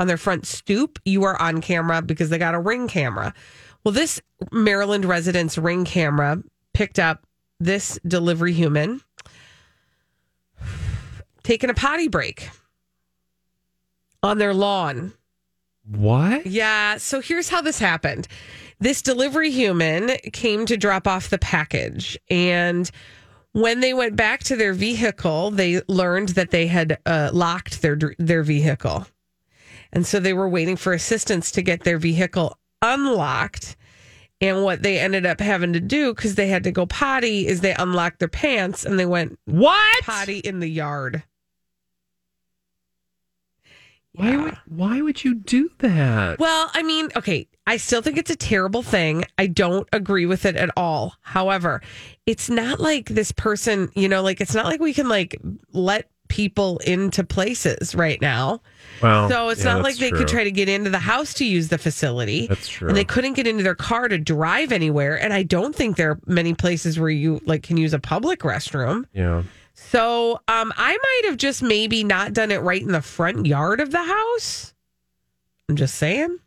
on 0.00 0.06
their 0.06 0.16
front 0.16 0.46
stoop, 0.46 0.98
you 1.04 1.22
are 1.24 1.40
on 1.40 1.60
camera 1.60 2.02
because 2.02 2.30
they 2.30 2.38
got 2.38 2.54
a 2.54 2.60
ring 2.60 2.88
camera. 2.88 3.32
Well, 3.84 3.92
this 3.92 4.20
Maryland 4.50 5.04
resident's 5.04 5.58
ring 5.58 5.84
camera 5.84 6.42
picked 6.74 6.98
up 6.98 7.26
this 7.60 7.98
delivery 8.06 8.52
human 8.52 9.00
taking 11.42 11.70
a 11.70 11.74
potty 11.74 12.08
break 12.08 12.50
on 14.22 14.38
their 14.38 14.54
lawn. 14.54 15.12
What? 15.84 16.46
Yeah. 16.46 16.98
So 16.98 17.20
here's 17.20 17.48
how 17.48 17.60
this 17.60 17.78
happened. 17.78 18.28
This 18.78 19.02
delivery 19.02 19.50
human 19.50 20.10
came 20.32 20.66
to 20.66 20.76
drop 20.76 21.06
off 21.06 21.30
the 21.30 21.38
package. 21.38 22.18
And 22.30 22.90
when 23.52 23.80
they 23.80 23.94
went 23.94 24.16
back 24.16 24.42
to 24.44 24.56
their 24.56 24.74
vehicle, 24.74 25.50
they 25.50 25.82
learned 25.88 26.30
that 26.30 26.50
they 26.50 26.66
had 26.66 26.98
uh, 27.06 27.30
locked 27.32 27.82
their 27.82 27.98
their 28.18 28.42
vehicle. 28.42 29.06
And 29.92 30.06
so 30.06 30.20
they 30.20 30.32
were 30.32 30.48
waiting 30.48 30.76
for 30.76 30.92
assistance 30.92 31.50
to 31.52 31.62
get 31.62 31.84
their 31.84 31.98
vehicle 31.98 32.58
unlocked. 32.80 33.76
And 34.40 34.64
what 34.64 34.82
they 34.82 34.98
ended 34.98 35.26
up 35.26 35.38
having 35.38 35.72
to 35.74 35.80
do, 35.80 36.14
because 36.14 36.34
they 36.34 36.48
had 36.48 36.64
to 36.64 36.72
go 36.72 36.86
potty, 36.86 37.46
is 37.46 37.60
they 37.60 37.74
unlocked 37.74 38.18
their 38.18 38.28
pants 38.28 38.84
and 38.84 38.98
they 38.98 39.06
went 39.06 39.38
what 39.44 40.02
potty 40.02 40.38
in 40.38 40.60
the 40.60 40.68
yard. 40.68 41.22
Why 44.14 44.36
would 44.36 44.58
why 44.66 45.00
would 45.00 45.24
you 45.24 45.34
do 45.34 45.70
that? 45.78 46.38
Well, 46.38 46.70
I 46.74 46.82
mean, 46.82 47.08
okay, 47.16 47.48
I 47.66 47.78
still 47.78 48.02
think 48.02 48.18
it's 48.18 48.30
a 48.30 48.36
terrible 48.36 48.82
thing. 48.82 49.24
I 49.38 49.46
don't 49.46 49.88
agree 49.92 50.26
with 50.26 50.44
it 50.44 50.56
at 50.56 50.70
all. 50.76 51.14
However, 51.22 51.80
it's 52.26 52.50
not 52.50 52.78
like 52.78 53.08
this 53.08 53.32
person, 53.32 53.90
you 53.94 54.08
know, 54.08 54.22
like 54.22 54.40
it's 54.40 54.54
not 54.54 54.66
like 54.66 54.80
we 54.80 54.92
can 54.92 55.08
like 55.08 55.40
let 55.72 56.10
people 56.28 56.78
into 56.78 57.22
places 57.24 57.94
right 57.94 58.20
now. 58.20 58.60
Well, 59.02 59.28
so 59.28 59.48
it's 59.50 59.64
yeah, 59.64 59.74
not 59.74 59.82
like 59.82 59.96
they 59.96 60.10
could 60.10 60.28
try 60.28 60.44
to 60.44 60.50
get 60.50 60.68
into 60.68 60.90
the 60.90 60.98
house 60.98 61.34
to 61.34 61.44
use 61.44 61.68
the 61.68 61.78
facility. 61.78 62.46
That's 62.46 62.68
true. 62.68 62.88
And 62.88 62.96
they 62.96 63.04
couldn't 63.04 63.34
get 63.34 63.46
into 63.46 63.62
their 63.62 63.74
car 63.74 64.08
to 64.08 64.18
drive 64.18 64.72
anywhere. 64.72 65.20
And 65.20 65.32
I 65.32 65.42
don't 65.42 65.74
think 65.74 65.96
there 65.96 66.12
are 66.12 66.20
many 66.26 66.54
places 66.54 66.98
where 66.98 67.10
you 67.10 67.40
like 67.44 67.62
can 67.62 67.76
use 67.76 67.92
a 67.92 67.98
public 67.98 68.40
restroom. 68.40 69.04
Yeah. 69.12 69.42
So 69.74 70.40
um, 70.48 70.72
I 70.76 70.96
might 70.96 71.22
have 71.24 71.36
just 71.36 71.62
maybe 71.62 72.04
not 72.04 72.32
done 72.32 72.50
it 72.50 72.58
right 72.62 72.82
in 72.82 72.92
the 72.92 73.02
front 73.02 73.46
yard 73.46 73.80
of 73.80 73.90
the 73.90 74.02
house. 74.02 74.74
I'm 75.68 75.76
just 75.76 75.94
saying. 75.94 76.38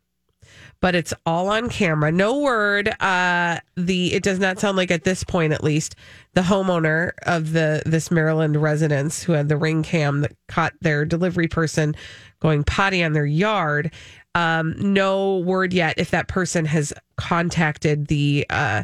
But 0.81 0.93
it's 0.93 1.13
all 1.25 1.49
on 1.49 1.69
camera. 1.69 2.11
No 2.11 2.39
word. 2.39 2.89
Uh, 3.01 3.59
the 3.75 4.13
it 4.13 4.21
does 4.21 4.39
not 4.39 4.59
sound 4.59 4.77
like 4.77 4.91
at 4.91 5.03
this 5.03 5.23
point, 5.23 5.53
at 5.53 5.63
least, 5.63 5.95
the 6.33 6.41
homeowner 6.41 7.13
of 7.23 7.53
the 7.53 7.81
this 7.85 8.11
Maryland 8.11 8.61
residence 8.61 9.23
who 9.23 9.31
had 9.31 9.49
the 9.49 9.57
ring 9.57 9.81
cam 9.81 10.21
that 10.21 10.33
caught 10.47 10.73
their 10.81 11.05
delivery 11.05 11.47
person 11.47 11.95
going 12.39 12.63
potty 12.63 13.03
on 13.03 13.13
their 13.13 13.25
yard. 13.25 13.91
Um, 14.35 14.75
no 14.77 15.37
word 15.37 15.73
yet 15.73 15.95
if 15.97 16.11
that 16.11 16.27
person 16.27 16.65
has 16.65 16.93
contacted 17.15 18.07
the 18.07 18.45
uh, 18.49 18.83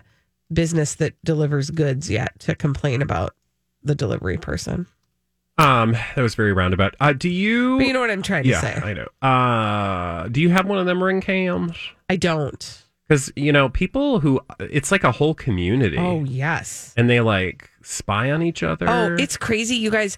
business 0.51 0.95
that 0.95 1.13
delivers 1.23 1.69
goods 1.69 2.10
yet 2.10 2.39
to 2.39 2.56
complain 2.56 3.01
about 3.01 3.36
the 3.84 3.96
delivery 3.96 4.38
person. 4.38 4.88
Um, 5.58 5.91
that 5.91 6.22
was 6.22 6.36
very 6.36 6.54
roundabout. 6.54 6.96
Uh, 7.00 7.13
do 7.13 7.30
you? 7.30 7.78
But 7.78 7.88
you 7.88 7.94
know 7.94 8.00
what 8.00 8.10
I'm 8.10 8.22
trying 8.22 8.44
to 8.44 8.50
yeah, 8.50 8.62
say. 8.62 8.74
I 8.74 8.94
know. 8.94 9.08
Uh, 9.22 10.28
do 10.30 10.41
you 10.41 10.50
have 10.50 10.65
one 10.65 10.80
of 10.80 10.86
them 10.86 11.04
ring 11.04 11.22
cams? 11.22 11.78
I 12.10 12.15
don't. 12.15 12.84
Because 13.08 13.32
you 13.36 13.52
know, 13.52 13.70
people 13.70 14.22
who 14.22 14.39
it's 14.60 14.91
like 14.91 15.04
a 15.04 15.12
whole 15.12 15.34
community. 15.34 15.98
Oh 15.98 16.24
yes. 16.24 16.94
and 16.96 17.10
they 17.10 17.20
like 17.20 17.70
spy 17.84 18.32
on 18.32 18.41
each 18.41 18.63
other. 18.63 18.88
Oh, 18.88 19.15
it's 19.20 19.38
crazy, 19.38 19.76
you 19.76 19.91
guys. 19.91 20.17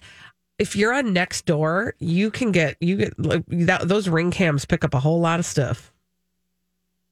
If 0.58 0.76
you're 0.76 0.94
on 0.94 1.12
next 1.12 1.44
door, 1.44 1.94
you 1.98 2.30
can 2.30 2.52
get 2.52 2.76
you 2.80 2.96
get 2.96 3.18
like 3.18 3.44
that, 3.48 3.88
those 3.88 4.08
ring 4.08 4.30
cams 4.30 4.64
pick 4.64 4.84
up 4.84 4.94
a 4.94 5.00
whole 5.00 5.20
lot 5.20 5.40
of 5.40 5.46
stuff. 5.46 5.92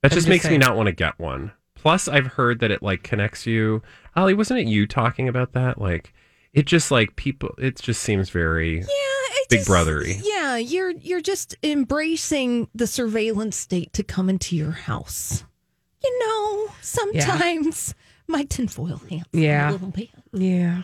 that 0.03 0.12
I'm 0.12 0.15
just 0.15 0.19
just 0.19 0.29
makes 0.29 0.45
saying. 0.45 0.61
me 0.61 0.65
not 0.65 0.77
want 0.77 0.87
to 0.87 0.93
get 0.93 1.19
one. 1.19 1.51
Plus, 1.75 2.07
I've 2.07 2.29
heard 2.29 2.61
that 2.61 2.71
it 2.71 2.81
like 2.81 3.03
connects 3.03 3.45
you. 3.45 3.83
Ollie, 4.15 4.35
wasn't 4.35 4.61
it 4.61 4.69
you 4.69 4.87
talking 4.87 5.27
about 5.27 5.53
that? 5.55 5.81
Like, 5.81 6.15
it 6.53 6.67
just 6.67 6.91
like 6.91 7.17
people. 7.17 7.51
It 7.59 7.81
just 7.81 8.03
seems 8.03 8.31
very 8.31 8.79
Yeah, 8.81 8.87
big 9.49 9.61
just- 9.61 9.71
brothery. 9.71 10.21
Yeah, 10.25 10.57
you're 10.57 10.91
you're 10.91 11.21
just 11.21 11.57
embracing 11.62 12.69
the 12.75 12.87
surveillance 12.87 13.57
state 13.57 13.93
to 13.95 14.03
come 14.03 14.29
into 14.29 14.57
your 14.57 14.73
house. 14.73 15.45
You 16.03 16.19
know, 16.21 16.73
sometimes 16.81 17.95
my 18.27 18.45
tinfoil 18.45 19.01
hands 19.09 19.27
Yeah. 19.33 19.71
a 19.71 19.73
little 19.73 19.88
bit. 19.91 20.09
Yeah. 20.33 20.83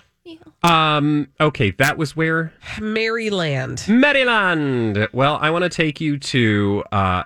Um. 0.62 1.28
Okay, 1.40 1.70
that 1.78 1.96
was 1.96 2.14
where 2.14 2.52
Maryland. 2.80 3.82
Maryland. 3.88 5.08
Well, 5.12 5.38
I 5.40 5.48
want 5.50 5.62
to 5.64 5.70
take 5.70 6.00
you 6.02 6.18
to 6.18 6.84
uh, 6.92 7.22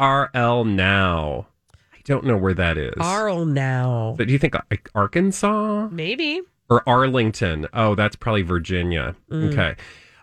ARL 0.00 0.64
now. 0.64 1.46
I 1.92 1.98
don't 2.04 2.24
know 2.24 2.36
where 2.38 2.54
that 2.54 2.78
is. 2.78 2.94
Arl 2.98 3.44
now. 3.44 4.14
But 4.16 4.28
do 4.28 4.32
you 4.32 4.38
think 4.38 4.54
like 4.70 4.88
Arkansas 4.94 5.88
Maybe. 5.90 6.40
Or 6.68 6.88
Arlington? 6.88 7.66
Oh, 7.72 7.94
that's 7.94 8.16
probably 8.16 8.42
Virginia. 8.42 9.14
Mm. 9.30 9.52
Okay. 9.52 9.76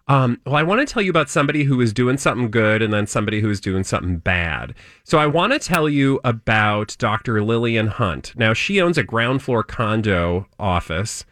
Um, 0.08 0.42
well, 0.46 0.56
I 0.56 0.64
want 0.64 0.86
to 0.86 0.92
tell 0.92 1.02
you 1.02 1.10
about 1.10 1.30
somebody 1.30 1.64
who 1.64 1.78
was 1.78 1.94
doing 1.94 2.18
something 2.18 2.52
good 2.52 2.82
and 2.82 2.92
then 2.92 3.08
somebody 3.08 3.40
who 3.40 3.48
was 3.48 3.62
doing 3.62 3.84
something 3.86 4.18
bad. 4.18 4.76
So 5.06 5.18
I 5.18 5.28
want 5.28 5.54
to 5.54 5.60
tell 5.60 5.88
you 5.88 6.20
about 6.26 6.96
Dr. 7.00 7.42
Lillian 7.42 7.88
Hunt. 7.88 8.34
Now, 8.36 8.54
she 8.54 8.82
owns 8.82 8.98
a 8.98 9.04
ground 9.04 9.42
floor 9.42 9.64
condo 9.64 10.48
office 10.60 11.24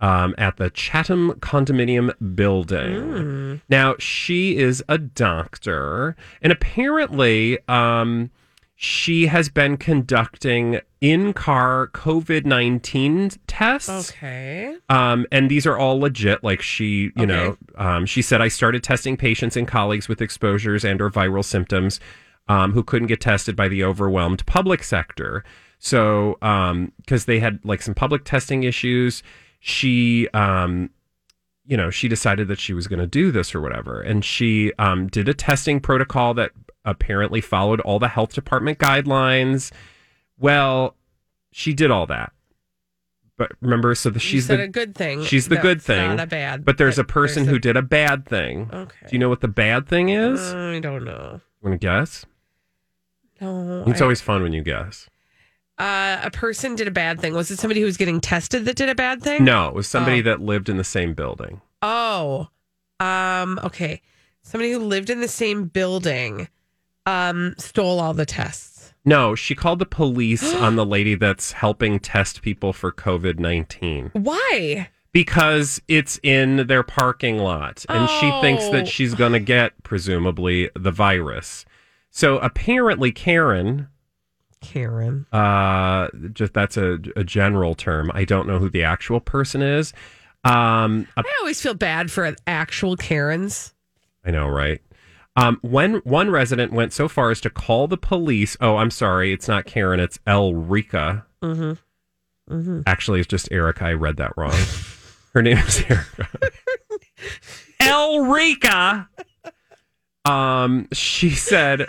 um, 0.00 0.34
at 0.36 0.56
the 0.56 0.70
Chatham 0.70 1.32
Condominium 1.34 2.12
Building. 2.34 3.60
Now, 3.68 3.94
she 3.98 4.56
is 4.56 4.82
a 4.88 4.98
doctor, 4.98 6.16
and 6.42 6.52
apparently, 6.52 7.58
um, 7.68 8.30
she 8.74 9.26
has 9.26 9.48
been 9.48 9.76
conducting 9.76 10.80
in 11.00 11.32
car 11.32 11.88
COVID 11.94 12.44
19 12.44 13.30
tests. 13.46 14.10
Okay. 14.10 14.76
Um, 14.88 15.26
and 15.30 15.50
these 15.50 15.66
are 15.66 15.78
all 15.78 16.00
legit. 16.00 16.42
Like 16.42 16.60
she, 16.62 17.12
you 17.16 17.24
Okay. 17.24 17.26
know, 17.26 17.56
um, 17.76 18.06
she 18.06 18.22
said, 18.22 18.40
I 18.40 18.48
started 18.48 18.82
testing 18.82 19.16
patients 19.16 19.56
and 19.56 19.66
colleagues 19.68 20.08
with 20.08 20.20
exposures 20.20 20.84
and 20.84 21.00
or 21.00 21.10
viral 21.10 21.44
symptoms 21.44 22.00
um, 22.48 22.72
who 22.72 22.82
couldn't 22.82 23.08
get 23.08 23.20
tested 23.20 23.54
by 23.54 23.68
the 23.68 23.84
overwhelmed 23.84 24.44
public 24.46 24.82
sector. 24.82 25.44
So, 25.78 26.36
because 26.96 27.26
they 27.26 27.38
had 27.38 27.60
like 27.64 27.82
some 27.82 27.94
public 27.94 28.24
testing 28.24 28.64
issues, 28.64 29.22
she, 29.60 30.28
um, 30.30 30.90
you 31.66 31.76
know, 31.76 31.90
she 31.90 32.08
decided 32.08 32.48
that 32.48 32.58
she 32.58 32.72
was 32.74 32.88
going 32.88 32.98
to 32.98 33.06
do 33.06 33.30
this 33.30 33.54
or 33.54 33.60
whatever. 33.60 34.00
And 34.00 34.24
she 34.24 34.72
um, 34.78 35.06
did 35.06 35.28
a 35.28 35.34
testing 35.34 35.78
protocol 35.78 36.34
that 36.34 36.50
apparently 36.84 37.40
followed 37.40 37.80
all 37.80 37.98
the 38.00 38.08
health 38.08 38.32
department 38.32 38.78
guidelines. 38.78 39.70
Well, 40.38 40.94
she 41.52 41.74
did 41.74 41.90
all 41.90 42.06
that. 42.06 42.32
But 43.36 43.52
remember, 43.60 43.94
so 43.94 44.10
the, 44.10 44.18
she's 44.18 44.48
the 44.48 44.62
a 44.62 44.68
good 44.68 44.94
thing. 44.96 45.22
She's 45.24 45.46
the 45.48 45.56
good 45.56 45.80
thing. 45.80 46.16
Not 46.16 46.20
a 46.20 46.26
bad. 46.26 46.64
But 46.64 46.76
there's 46.78 46.98
a 46.98 47.04
person 47.04 47.44
there's 47.44 47.50
who 47.52 47.56
a- 47.56 47.60
did 47.60 47.76
a 47.76 47.82
bad 47.82 48.26
thing. 48.26 48.68
Okay. 48.72 49.06
Do 49.08 49.14
you 49.14 49.18
know 49.20 49.28
what 49.28 49.40
the 49.42 49.48
bad 49.48 49.86
thing 49.86 50.08
is? 50.08 50.40
I 50.52 50.80
don't 50.80 51.04
know. 51.04 51.40
Want 51.62 51.80
to 51.80 51.84
guess? 51.86 52.26
No. 53.40 53.84
It's 53.86 54.00
I- 54.00 54.04
always 54.04 54.20
fun 54.20 54.42
when 54.42 54.52
you 54.52 54.62
guess. 54.62 55.08
uh, 55.78 56.18
a 56.24 56.30
person 56.32 56.74
did 56.74 56.88
a 56.88 56.92
bad 56.92 57.20
thing. 57.20 57.32
Was 57.34 57.50
it 57.52 57.58
somebody 57.60 57.78
who 57.80 57.86
was 57.86 57.96
getting 57.96 58.20
tested 58.20 58.64
that 58.64 58.74
did 58.76 58.88
a 58.88 58.94
bad 58.96 59.22
thing? 59.22 59.44
No, 59.44 59.68
it 59.68 59.74
was 59.74 59.86
somebody 59.86 60.18
Oh. 60.20 60.22
that 60.22 60.40
lived 60.40 60.68
in 60.68 60.76
the 60.76 60.82
same 60.84 61.14
building. 61.14 61.60
Oh, 61.82 62.48
um, 62.98 63.60
okay. 63.62 64.02
Somebody 64.42 64.72
who 64.72 64.80
lived 64.80 65.10
in 65.10 65.20
the 65.20 65.28
same 65.28 65.66
building 65.66 66.48
um, 67.06 67.54
stole 67.58 68.00
all 68.00 68.14
the 68.14 68.26
tests. 68.26 68.67
No, 69.04 69.34
she 69.34 69.54
called 69.54 69.78
the 69.78 69.86
police 69.86 70.54
on 70.54 70.76
the 70.76 70.84
lady 70.86 71.14
that's 71.14 71.52
helping 71.52 71.98
test 71.98 72.42
people 72.42 72.72
for 72.72 72.92
COVID 72.92 73.38
19 73.38 74.10
Why? 74.14 74.88
because 75.12 75.80
it's 75.88 76.20
in 76.22 76.66
their 76.66 76.82
parking 76.82 77.38
lot 77.38 77.84
and 77.88 78.08
she 78.08 78.30
thinks 78.40 78.64
Oh. 78.64 78.72
that 78.72 78.86
she's 78.88 79.14
going 79.14 79.32
to 79.32 79.40
get, 79.40 79.72
presumably, 79.82 80.70
the 80.76 80.90
virus. 80.90 81.64
So 82.10 82.38
apparently, 82.38 83.10
Karen, 83.12 83.88
Karen. 84.60 85.26
uh, 85.32 86.08
just 86.32 86.52
that's 86.52 86.76
a, 86.76 86.98
a 87.16 87.24
general 87.24 87.74
term. 87.74 88.10
I 88.14 88.24
don't 88.24 88.46
know 88.48 88.58
who 88.58 88.68
the 88.68 88.82
actual 88.82 89.20
person 89.20 89.62
is. 89.62 89.92
Um, 90.44 91.06
I 91.16 91.22
always 91.40 91.60
feel 91.60 91.74
bad 91.74 92.10
for 92.10 92.34
actual 92.46 92.96
Karens. 92.96 93.74
I 94.24 94.30
know, 94.30 94.48
right? 94.48 94.80
Um, 95.38 95.58
when 95.62 95.94
one 95.98 96.30
resident 96.30 96.72
went 96.72 96.92
so 96.92 97.08
far 97.08 97.30
as 97.30 97.40
to 97.42 97.50
call 97.50 97.86
the 97.86 97.96
police. 97.96 98.56
Oh, 98.60 98.76
I'm 98.76 98.90
sorry, 98.90 99.32
it's 99.32 99.46
not 99.46 99.66
Karen, 99.66 100.00
it's 100.00 100.18
Elrica. 100.26 101.24
Mm-hmm. 101.42 102.54
Mm-hmm. 102.54 102.80
Actually, 102.86 103.20
it's 103.20 103.28
just 103.28 103.50
Erica. 103.52 103.84
I 103.84 103.92
read 103.92 104.16
that 104.16 104.32
wrong. 104.36 104.56
Her 105.34 105.42
name 105.42 105.58
is 105.58 105.84
Erica. 105.88 106.28
El 107.80 108.24
Elrica. 108.24 109.08
Um, 110.24 110.88
she 110.92 111.30
said. 111.30 111.86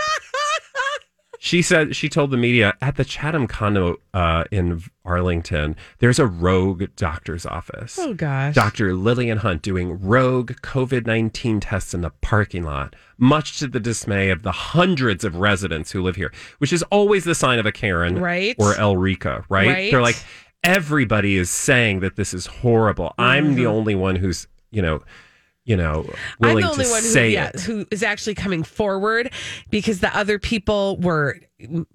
She 1.42 1.62
said 1.62 1.96
she 1.96 2.10
told 2.10 2.32
the 2.32 2.38
media 2.38 2.74
at 2.82 2.98
the 2.98 3.06
Chatham 3.06 3.48
condo 3.48 3.96
uh, 4.14 4.44
in 4.52 4.84
Arlington. 5.06 5.78
There's 6.00 6.20
a 6.20 6.28
rogue 6.28 6.84
doctor's 6.98 7.46
office. 7.46 7.98
Oh 7.98 8.14
gosh. 8.14 8.54
Dr. 8.56 8.94
Lillian 8.94 9.38
Hunt 9.38 9.62
doing 9.62 10.02
rogue 10.02 10.52
COVID 10.62 11.08
19 11.08 11.62
tests 11.62 11.94
in 11.94 12.02
the 12.02 12.10
parking 12.22 12.64
lot, 12.64 12.94
much 13.18 13.58
to 13.60 13.68
the 13.68 13.80
dismay 13.80 14.30
of 14.32 14.44
the 14.44 14.52
hundreds 14.52 15.24
of 15.24 15.38
residents 15.38 15.92
who 15.92 16.04
live 16.04 16.18
here, 16.18 16.32
which 16.58 16.74
is 16.74 16.84
always 16.92 17.24
the 17.24 17.36
sign 17.36 17.58
of 17.58 17.66
a 17.66 17.72
Karen 17.72 18.20
Right. 18.20 18.56
or 18.60 18.74
Elrica, 18.74 19.46
right? 19.48 19.68
Right. 19.68 19.92
They're 19.92 20.02
like, 20.02 20.18
everybody 20.64 21.38
is 21.38 21.50
saying 21.50 22.02
that 22.02 22.18
this 22.18 22.34
is 22.34 22.48
horrible. 22.48 23.14
I'm 23.18 23.56
the 23.56 23.64
Mhm. 23.64 23.68
only 23.68 23.96
one 23.96 24.18
who's, 24.18 24.48
you 24.72 24.82
know, 24.82 25.02
you 25.70 25.78
know, 25.78 26.04
I'm 26.42 26.50
willing 26.50 26.64
the 26.64 26.72
only 26.72 26.86
to 26.86 26.90
one 26.90 27.04
who, 27.04 27.08
say 27.08 27.30
yeah, 27.30 27.52
it. 27.54 27.60
who 27.62 27.86
is 27.92 28.02
actually 28.02 28.34
coming 28.34 28.64
forward 28.64 29.32
because 29.70 30.00
the 30.00 30.14
other 30.18 30.40
people 30.40 30.98
were 30.98 31.40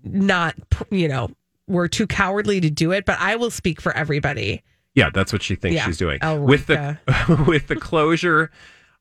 not, 0.04 0.54
you 0.92 1.08
know, 1.08 1.30
were 1.66 1.88
too 1.88 2.06
cowardly 2.06 2.60
to 2.60 2.70
do 2.70 2.92
it. 2.92 3.04
But 3.04 3.18
I 3.18 3.34
will 3.34 3.50
speak 3.50 3.80
for 3.80 3.90
everybody. 3.92 4.62
Yeah, 4.94 5.10
that's 5.12 5.32
what 5.32 5.42
she 5.42 5.56
thinks 5.56 5.74
Yeah, 5.74 5.86
she's 5.86 5.98
doing. 5.98 6.20
With 6.22 6.68
the 6.68 6.98
with 7.48 7.66
the 7.66 7.74
closure 7.74 8.52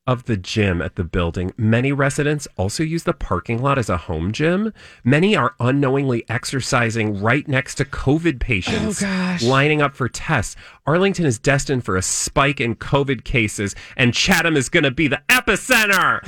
of 0.06 0.26
the 0.26 0.36
gym 0.36 0.82
at 0.82 0.96
the 0.96 1.04
building, 1.04 1.54
many 1.58 1.92
residents 1.92 2.48
also 2.58 2.84
use 2.84 3.04
the 3.04 3.13
parking 3.13 3.62
lot 3.62 3.78
as 3.78 3.89
a 3.89 3.98
home 3.98 4.32
gym. 4.32 4.74
Many 5.04 5.36
are 5.36 5.56
unknowingly 5.60 6.26
exercising 6.30 7.22
right 7.22 7.48
next 7.48 7.76
to 7.76 7.86
COVID 7.86 8.39
patients 8.39 9.02
Oh, 9.04 9.38
lining 9.44 9.82
up 9.82 9.96
for 9.96 10.10
tests. 10.10 10.56
Arlington 10.86 11.26
is 11.26 11.39
destined 11.39 11.86
for 11.86 11.96
a 11.96 12.02
spike 12.02 12.60
in 12.60 12.76
COVID 12.76 13.24
cases 13.24 13.76
and 13.96 14.13
Chatham 14.13 14.58
is 14.58 14.70
going 14.70 14.84
to 14.84 14.92
be 14.92 15.08
the 15.08 15.22
epicenter. 15.30 16.22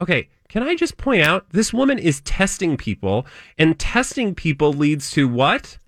Okay, 0.00 0.28
can 0.48 0.62
I 0.64 0.74
just 0.74 0.96
point 0.96 1.22
out 1.22 1.46
this 1.50 1.72
woman 1.72 1.98
is 1.98 2.20
testing 2.22 2.76
people 2.76 3.26
and 3.58 3.78
testing 3.78 4.34
people 4.34 4.72
leads 4.72 5.10
to 5.12 5.28
what? 5.28 5.78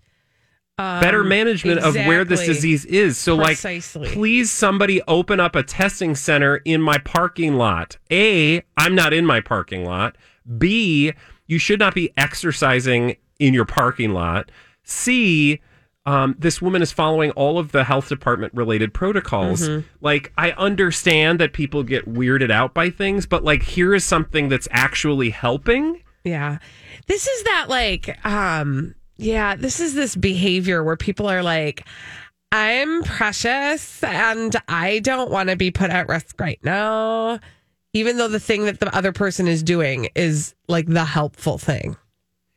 Better 0.76 1.22
Um, 1.22 1.28
management 1.28 1.80
of 1.80 1.94
where 1.94 2.24
this 2.24 2.44
disease 2.44 2.84
is. 2.84 3.16
So, 3.16 3.38
Precisely. 3.38 4.08
like, 4.08 4.12
please 4.12 4.50
somebody 4.52 5.00
open 5.08 5.40
up 5.40 5.56
a 5.56 5.62
testing 5.62 6.14
center 6.14 6.56
in 6.64 6.82
my 6.82 6.98
parking 6.98 7.54
lot. 7.54 7.96
A, 8.12 8.62
I'm 8.76 8.94
not 8.94 9.12
in 9.14 9.24
my 9.24 9.40
parking 9.40 9.84
lot. 9.86 10.16
B, 10.58 11.12
you 11.46 11.58
should 11.58 11.78
not 11.78 11.94
be 11.94 12.12
exercising 12.18 13.16
in 13.38 13.54
your 13.54 13.64
parking 13.64 14.12
lot. 14.12 14.50
C, 14.84 15.60
um, 16.04 16.36
this 16.38 16.60
woman 16.60 16.82
is 16.82 16.92
following 16.92 17.30
all 17.32 17.58
of 17.58 17.72
the 17.72 17.82
health 17.84 18.08
department 18.10 18.52
related 18.54 18.92
protocols. 18.92 19.66
Mhm. 19.68 19.84
Like, 20.02 20.30
I 20.36 20.50
understand 20.52 21.40
that 21.40 21.52
people 21.54 21.82
get 21.84 22.06
weirded 22.12 22.50
out 22.50 22.74
by 22.74 22.90
things, 22.90 23.24
but 23.26 23.42
like, 23.42 23.62
here 23.62 23.94
is 23.94 24.04
something 24.04 24.48
that's 24.50 24.68
actually 24.70 25.30
helping. 25.30 26.02
Yeah. 26.22 26.58
This 27.06 27.26
is 27.26 27.42
that 27.44 27.66
like 27.68 28.18
um 28.26 28.94
yeah, 29.16 29.56
this 29.56 29.80
is 29.80 29.94
this 29.94 30.16
behavior 30.16 30.82
where 30.84 30.96
people 30.96 31.28
are 31.28 31.42
like 31.42 31.86
I'm 32.52 33.02
precious 33.02 34.02
and 34.04 34.54
I 34.68 35.00
don't 35.00 35.30
want 35.30 35.50
to 35.50 35.56
be 35.56 35.70
put 35.70 35.90
at 35.90 36.08
risk 36.08 36.38
right 36.40 36.60
now 36.62 37.40
even 37.96 38.18
though 38.18 38.28
the 38.28 38.40
thing 38.40 38.66
that 38.66 38.78
the 38.78 38.94
other 38.94 39.10
person 39.10 39.48
is 39.48 39.62
doing 39.62 40.10
is 40.14 40.54
like 40.68 40.86
the 40.86 41.04
helpful 41.04 41.56
thing. 41.56 41.96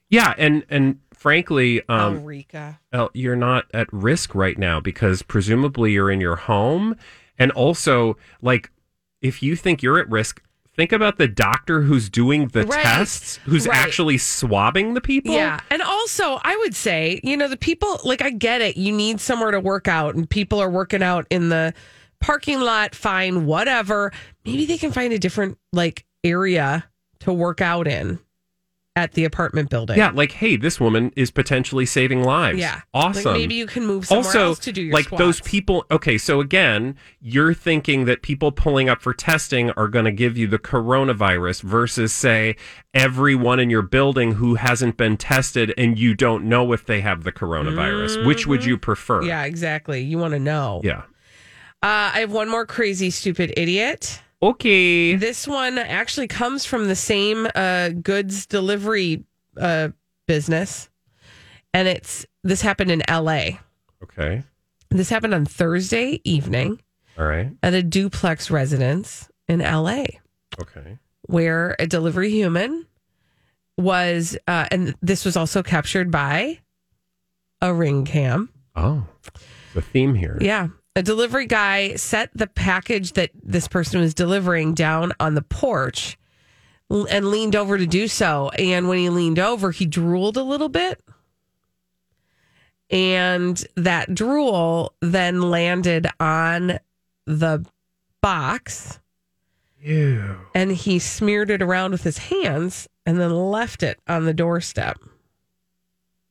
Yeah, 0.09 0.33
and 0.37 0.65
and 0.69 0.99
frankly, 1.13 1.81
um, 1.87 2.17
Ulrika. 2.17 2.79
El, 2.91 3.09
you're 3.13 3.37
not 3.37 3.65
at 3.73 3.87
risk 3.93 4.35
right 4.35 4.57
now 4.57 4.81
because 4.81 5.21
presumably 5.21 5.93
you're 5.93 6.11
in 6.11 6.19
your 6.19 6.35
home, 6.35 6.97
and 7.37 7.51
also 7.53 8.17
like 8.41 8.69
if 9.21 9.41
you 9.41 9.55
think 9.55 9.81
you're 9.81 9.97
at 9.97 10.09
risk, 10.09 10.41
think 10.79 10.93
about 10.93 11.17
the 11.17 11.27
doctor 11.27 11.81
who's 11.81 12.09
doing 12.09 12.47
the 12.47 12.65
Right, 12.65 12.81
tests, 12.81 13.37
who's 13.43 13.67
right. 13.67 13.77
actually 13.77 14.17
swabbing 14.17 14.93
the 14.93 15.01
people. 15.01 15.33
Yeah. 15.33 15.59
And 15.69 15.81
also, 15.81 16.39
I 16.41 16.55
would 16.61 16.73
say, 16.73 17.19
you 17.21 17.35
know, 17.35 17.49
the 17.49 17.57
people, 17.57 17.99
like, 18.05 18.21
I 18.21 18.29
get 18.29 18.61
it. 18.61 18.77
You 18.77 18.93
need 18.93 19.19
somewhere 19.19 19.51
to 19.51 19.59
work 19.59 19.89
out, 19.89 20.15
and 20.15 20.29
people 20.29 20.61
are 20.61 20.69
working 20.69 21.03
out 21.03 21.27
in 21.29 21.49
the 21.49 21.73
parking 22.21 22.61
lot, 22.61 22.95
fine, 22.95 23.45
whatever. 23.45 24.13
Maybe 24.45 24.65
they 24.65 24.77
can 24.77 24.93
find 24.93 25.11
a 25.11 25.19
different, 25.19 25.57
like, 25.73 26.05
area 26.23 26.85
to 27.19 27.33
work 27.33 27.59
out 27.59 27.85
in 27.85 28.17
at 28.99 29.13
the 29.13 29.23
apartment 29.23 29.69
building. 29.69 29.97
Yeah, 29.97 30.11
like 30.13 30.33
hey, 30.33 30.57
this 30.57 30.79
woman 30.79 31.11
is 31.15 31.31
potentially 31.31 31.85
saving 31.85 32.23
lives. 32.23 32.59
Yeah. 32.59 32.81
awesome. 32.93 33.23
Like, 33.23 33.33
maybe 33.33 33.55
you 33.55 33.65
can 33.65 33.85
move 33.85 34.05
somewhere 34.05 34.25
also, 34.25 34.45
else 34.47 34.59
to 34.59 34.71
do 34.71 34.81
your 34.81 34.93
like 34.93 35.09
those 35.09 35.41
people. 35.41 35.85
Okay, 35.89 36.17
so 36.17 36.41
again, 36.41 36.95
you're 37.21 37.53
thinking 37.53 38.05
that 38.05 38.21
people 38.21 38.51
pulling 38.51 38.89
up 38.89 39.01
for 39.01 39.13
testing 39.13 39.71
are 39.71 39.87
going 39.87 40.05
to 40.05 40.11
give 40.11 40.37
you 40.37 40.47
the 40.47 40.59
coronavirus 40.59 41.61
versus 41.61 42.11
say 42.11 42.55
everyone 42.93 43.59
in 43.59 43.69
your 43.69 43.81
building 43.81 44.33
who 44.33 44.55
hasn't 44.55 44.97
been 44.97 45.15
tested 45.15 45.73
and 45.77 45.97
you 45.97 46.13
don't 46.13 46.43
know 46.43 46.73
if 46.73 46.85
they 46.85 47.01
have 47.01 47.23
the 47.23 47.31
coronavirus. 47.31 48.25
Which 48.25 48.45
would 48.45 48.65
you 48.65 48.77
prefer? 48.77 49.19
Mm-hmm. 49.19 49.29
Yeah, 49.29 49.43
exactly. 49.45 50.01
You 50.01 50.17
want 50.17 50.33
to 50.33 50.39
know. 50.39 50.81
Yeah. 50.83 51.03
Uh, 51.81 52.11
I 52.13 52.19
have 52.19 52.33
one 52.33 52.49
more 52.49 52.65
crazy, 52.65 53.09
stupid 53.09 53.53
idiot. 53.55 54.21
Okay. 54.41 55.15
This 55.15 55.47
one 55.47 55.77
actually 55.77 56.27
comes 56.27 56.65
from 56.65 56.87
the 56.87 56.95
same 56.95 57.47
uh, 57.55 57.89
goods 57.89 58.45
delivery 58.45 59.23
uh, 59.57 59.89
business, 60.27 60.89
and 61.73 61.87
it's 61.87 62.25
this 62.43 62.61
happened 62.61 62.91
in 62.91 63.03
L.A. 63.09 63.59
Okay. 64.03 64.43
This 64.89 65.09
happened 65.09 65.33
on 65.33 65.45
Thursday 65.45 66.21
evening 66.23 66.81
All 67.17 67.25
right. 67.25 67.51
at 67.61 67.73
a 67.73 67.83
duplex 67.83 68.49
residence 68.49 69.29
in 69.47 69.61
L.A. 69.61 70.19
Okay. 70.59 70.97
where 71.27 71.75
a 71.79 71.85
delivery 71.85 72.29
human 72.31 72.85
was, 73.77 74.37
uh, 74.47 74.65
and 74.71 74.95
this 75.01 75.23
was 75.25 75.37
also 75.37 75.61
captured 75.63 76.11
by 76.11 76.59
a 77.61 77.73
ring 77.73 78.03
cam. 78.05 78.49
Oh, 78.75 79.05
the 79.73 79.81
theme 79.81 80.15
here. 80.15 80.37
Yeah. 80.41 80.69
A 80.99 81.01
delivery 81.01 81.45
guy 81.45 81.95
set 81.95 82.29
the 82.35 82.45
package 82.45 83.13
that 83.13 83.31
this 83.41 83.69
person 83.69 84.01
was 84.01 84.13
delivering 84.13 84.73
down 84.73 85.13
on 85.17 85.33
the 85.33 85.41
porch, 85.41 86.17
and 86.89 87.29
leaned 87.29 87.55
over 87.55 87.77
to 87.77 87.87
do 87.87 88.09
so. 88.09 88.49
And 88.59 88.89
when 88.89 88.97
he 88.97 89.07
leaned 89.07 89.39
over, 89.39 89.71
he 89.71 89.85
drooled 89.85 90.35
a 90.35 90.43
little 90.43 90.67
bit. 90.67 91.01
And 92.89 93.63
that 93.77 94.13
drool 94.13 94.93
then 94.99 95.43
landed 95.49 96.07
on 96.19 96.79
the 97.25 97.65
box. 98.21 98.99
Ew. 99.81 100.35
And 100.53 100.69
he 100.69 100.99
smeared 100.99 101.49
it 101.49 101.61
around 101.61 101.91
with 101.91 102.03
his 102.03 102.17
hands 102.17 102.89
and 103.05 103.17
then 103.17 103.33
left 103.33 103.83
it 103.83 104.01
on 104.05 104.25
the 104.25 104.33
doorstep. 104.33 104.99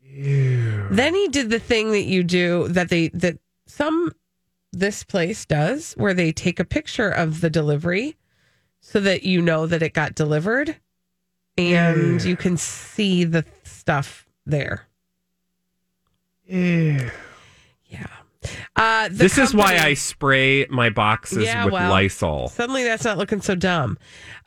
Ew. 0.03 0.89
Then 0.91 1.15
he 1.15 1.29
did 1.29 1.49
the 1.49 1.59
thing 1.59 1.93
that 1.93 2.05
you 2.05 2.23
do 2.23 2.69
that 2.69 2.91
they 2.91 3.09
that 3.09 3.39
some 3.65 4.13
this 4.79 5.03
place 5.05 5.45
does 5.45 5.95
where 5.95 6.15
they 6.15 6.33
take 6.33 6.61
a 6.61 6.65
picture 6.65 7.11
of 7.11 7.41
the 7.41 7.51
delivery 7.51 8.17
so 8.81 9.01
that 9.01 9.23
you 9.25 9.43
know 9.43 9.67
that 9.67 9.83
it 9.83 9.93
got 9.93 10.15
delivered 10.15 10.77
and 11.57 12.23
you 12.23 12.37
can 12.37 12.57
see 12.57 13.25
the 13.25 13.45
stuff 13.65 14.27
there. 14.47 14.87
Ew. 16.47 17.11
Yeah. 17.87 18.07
Uh, 18.77 19.09
This 19.11 19.37
is 19.39 19.53
why 19.55 19.77
I 19.79 19.95
spray 19.95 20.65
my 20.71 20.91
boxes 20.91 21.45
Yeah, 21.45 21.65
with 21.65 21.75
well, 21.75 21.91
Lysol. 21.91 22.49
Suddenly 22.49 22.85
that's 22.85 23.05
not 23.05 23.19
looking 23.19 23.41
so 23.41 23.55
dumb. 23.55 23.99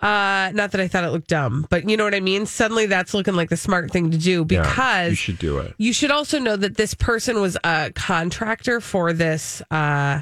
Uh, 0.01 0.51
not 0.54 0.71
that 0.71 0.80
I 0.80 0.88
thought 0.88 1.04
it 1.04 1.10
looked 1.10 1.27
dumb, 1.27 1.67
but 1.69 1.88
you 1.89 1.97
know 1.97 2.06
what 2.06 2.15
I 2.15 2.21
mean? 2.21 2.45
Suddenly 2.45 2.86
that's 2.86 3.13
looking 3.13 3.36
like 3.36 3.49
the 3.49 3.58
smart 3.58 3.91
thing 3.91 4.10
to 4.12 4.17
do 4.17 4.45
Yeah, 4.49 4.62
because 4.62 5.10
you 5.12 5.15
should 5.15 5.38
do 5.39 5.58
it. 5.60 5.75
You 5.77 5.91
should 5.93 6.12
also 6.12 6.39
know 6.39 6.56
that 6.56 6.77
this 6.77 6.93
person 6.93 7.41
was 7.41 7.58
a 7.63 7.91
contractor 7.93 8.80
for 8.80 9.12
this 9.13 9.62
uh, 9.71 10.21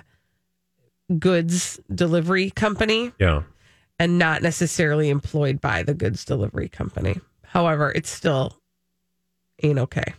goods 1.17 1.79
delivery 1.93 2.49
company 2.51 3.11
Yeah. 3.19 3.43
and 3.99 4.17
not 4.17 4.41
necessarily 4.41 5.09
employed 5.09 5.61
by 5.61 5.83
the 5.83 5.93
goods 5.93 6.25
delivery 6.25 6.69
company. 6.69 7.19
However, 7.45 7.91
it's 7.95 8.09
still 8.09 8.57
ain't 9.61 9.79
okay. 9.79 10.13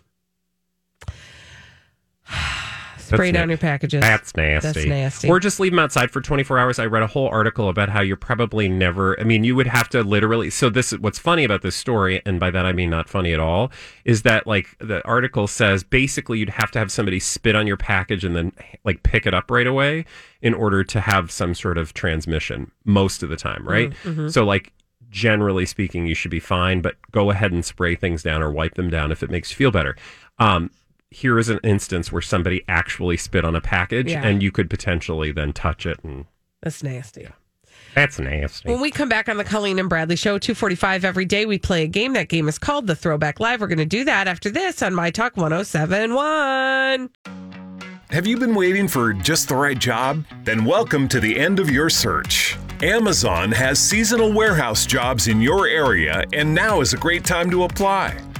Spray 3.16 3.32
down 3.32 3.48
na- 3.48 3.52
your 3.52 3.58
packages. 3.58 4.00
That's 4.00 4.34
nasty. 4.36 4.66
That's 4.68 4.86
nasty. 4.86 5.28
Or 5.28 5.38
just 5.40 5.60
leave 5.60 5.72
them 5.72 5.78
outside 5.78 6.10
for 6.10 6.20
24 6.20 6.58
hours. 6.58 6.78
I 6.78 6.86
read 6.86 7.02
a 7.02 7.06
whole 7.06 7.28
article 7.28 7.68
about 7.68 7.88
how 7.88 8.00
you're 8.00 8.16
probably 8.16 8.68
never, 8.68 9.18
I 9.20 9.24
mean, 9.24 9.44
you 9.44 9.54
would 9.56 9.66
have 9.66 9.88
to 9.90 10.02
literally. 10.02 10.50
So, 10.50 10.70
this 10.70 10.92
is 10.92 10.98
what's 11.00 11.18
funny 11.18 11.44
about 11.44 11.62
this 11.62 11.76
story, 11.76 12.22
and 12.24 12.38
by 12.40 12.50
that 12.50 12.64
I 12.66 12.72
mean 12.72 12.90
not 12.90 13.08
funny 13.08 13.32
at 13.32 13.40
all, 13.40 13.70
is 14.04 14.22
that 14.22 14.46
like 14.46 14.76
the 14.78 15.04
article 15.06 15.46
says 15.46 15.82
basically 15.84 16.38
you'd 16.38 16.48
have 16.50 16.70
to 16.72 16.78
have 16.78 16.90
somebody 16.92 17.20
spit 17.20 17.54
on 17.56 17.66
your 17.66 17.76
package 17.76 18.24
and 18.24 18.34
then 18.36 18.52
like 18.84 19.02
pick 19.02 19.26
it 19.26 19.34
up 19.34 19.50
right 19.50 19.66
away 19.66 20.04
in 20.42 20.54
order 20.54 20.82
to 20.84 21.00
have 21.00 21.30
some 21.30 21.54
sort 21.54 21.76
of 21.78 21.92
transmission 21.94 22.70
most 22.84 23.22
of 23.22 23.28
the 23.28 23.36
time, 23.36 23.66
right? 23.66 23.92
mhm. 24.04 24.32
So, 24.32 24.44
like, 24.44 24.72
generally 25.10 25.66
speaking, 25.66 26.06
you 26.06 26.14
should 26.14 26.30
be 26.30 26.40
fine, 26.40 26.80
but 26.80 26.94
go 27.10 27.30
ahead 27.30 27.50
and 27.52 27.64
spray 27.64 27.96
things 27.96 28.22
down 28.22 28.42
or 28.42 28.50
wipe 28.50 28.74
them 28.74 28.88
down 28.88 29.10
if 29.10 29.22
it 29.22 29.30
makes 29.30 29.50
you 29.50 29.56
feel 29.56 29.70
better. 29.72 29.96
Um, 30.38 30.70
here 31.10 31.38
is 31.38 31.48
an 31.48 31.58
instance 31.64 32.12
where 32.12 32.22
somebody 32.22 32.62
actually 32.68 33.16
spit 33.16 33.44
on 33.44 33.56
a 33.56 33.60
package 33.60 34.10
Yeah. 34.12 34.24
and 34.24 34.42
you 34.42 34.50
could 34.52 34.70
potentially 34.70 35.32
then 35.32 35.52
touch 35.52 35.84
it 35.86 35.98
and 36.04 36.26
That's 36.62 36.82
nasty. 36.82 37.28
that's 37.94 38.18
nasty. 38.20 38.68
When 38.70 38.80
we 38.80 38.90
come 38.92 39.08
back 39.08 39.28
on 39.28 39.36
the 39.36 39.42
Colleen 39.44 39.78
and 39.80 39.88
Bradley 39.88 40.14
show, 40.16 40.38
245 40.38 41.04
every 41.04 41.24
day, 41.24 41.46
we 41.46 41.58
play 41.58 41.82
a 41.82 41.86
game. 41.88 42.12
That 42.12 42.28
game 42.28 42.46
is 42.48 42.58
called 42.58 42.86
the 42.86 42.94
Throwback 42.94 43.40
Live. 43.40 43.60
We're 43.60 43.66
going 43.66 43.78
to 43.78 43.84
do 43.86 44.04
that 44.04 44.28
after 44.28 44.50
this 44.50 44.82
on 44.82 44.94
My 44.94 45.10
Talk 45.10 45.36
1071. 45.36 47.10
Have 48.10 48.26
you 48.26 48.36
been 48.38 48.54
waiting 48.54 48.86
for 48.88 49.12
just 49.12 49.48
the 49.48 49.54
right 49.56 49.78
job? 49.78 50.24
Then 50.44 50.64
welcome 50.64 51.08
to 51.08 51.20
the 51.20 51.38
end 51.38 51.58
of 51.60 51.70
your 51.70 51.88
search. 51.90 52.56
Amazon 52.82 53.50
has 53.52 53.78
seasonal 53.78 54.32
warehouse 54.32 54.86
jobs 54.86 55.28
in 55.28 55.40
your 55.40 55.66
area, 55.66 56.24
and 56.32 56.54
now 56.54 56.80
is 56.80 56.92
a 56.92 56.96
great 56.96 57.24
time 57.24 57.50
to 57.50 57.64
apply. 57.64 58.16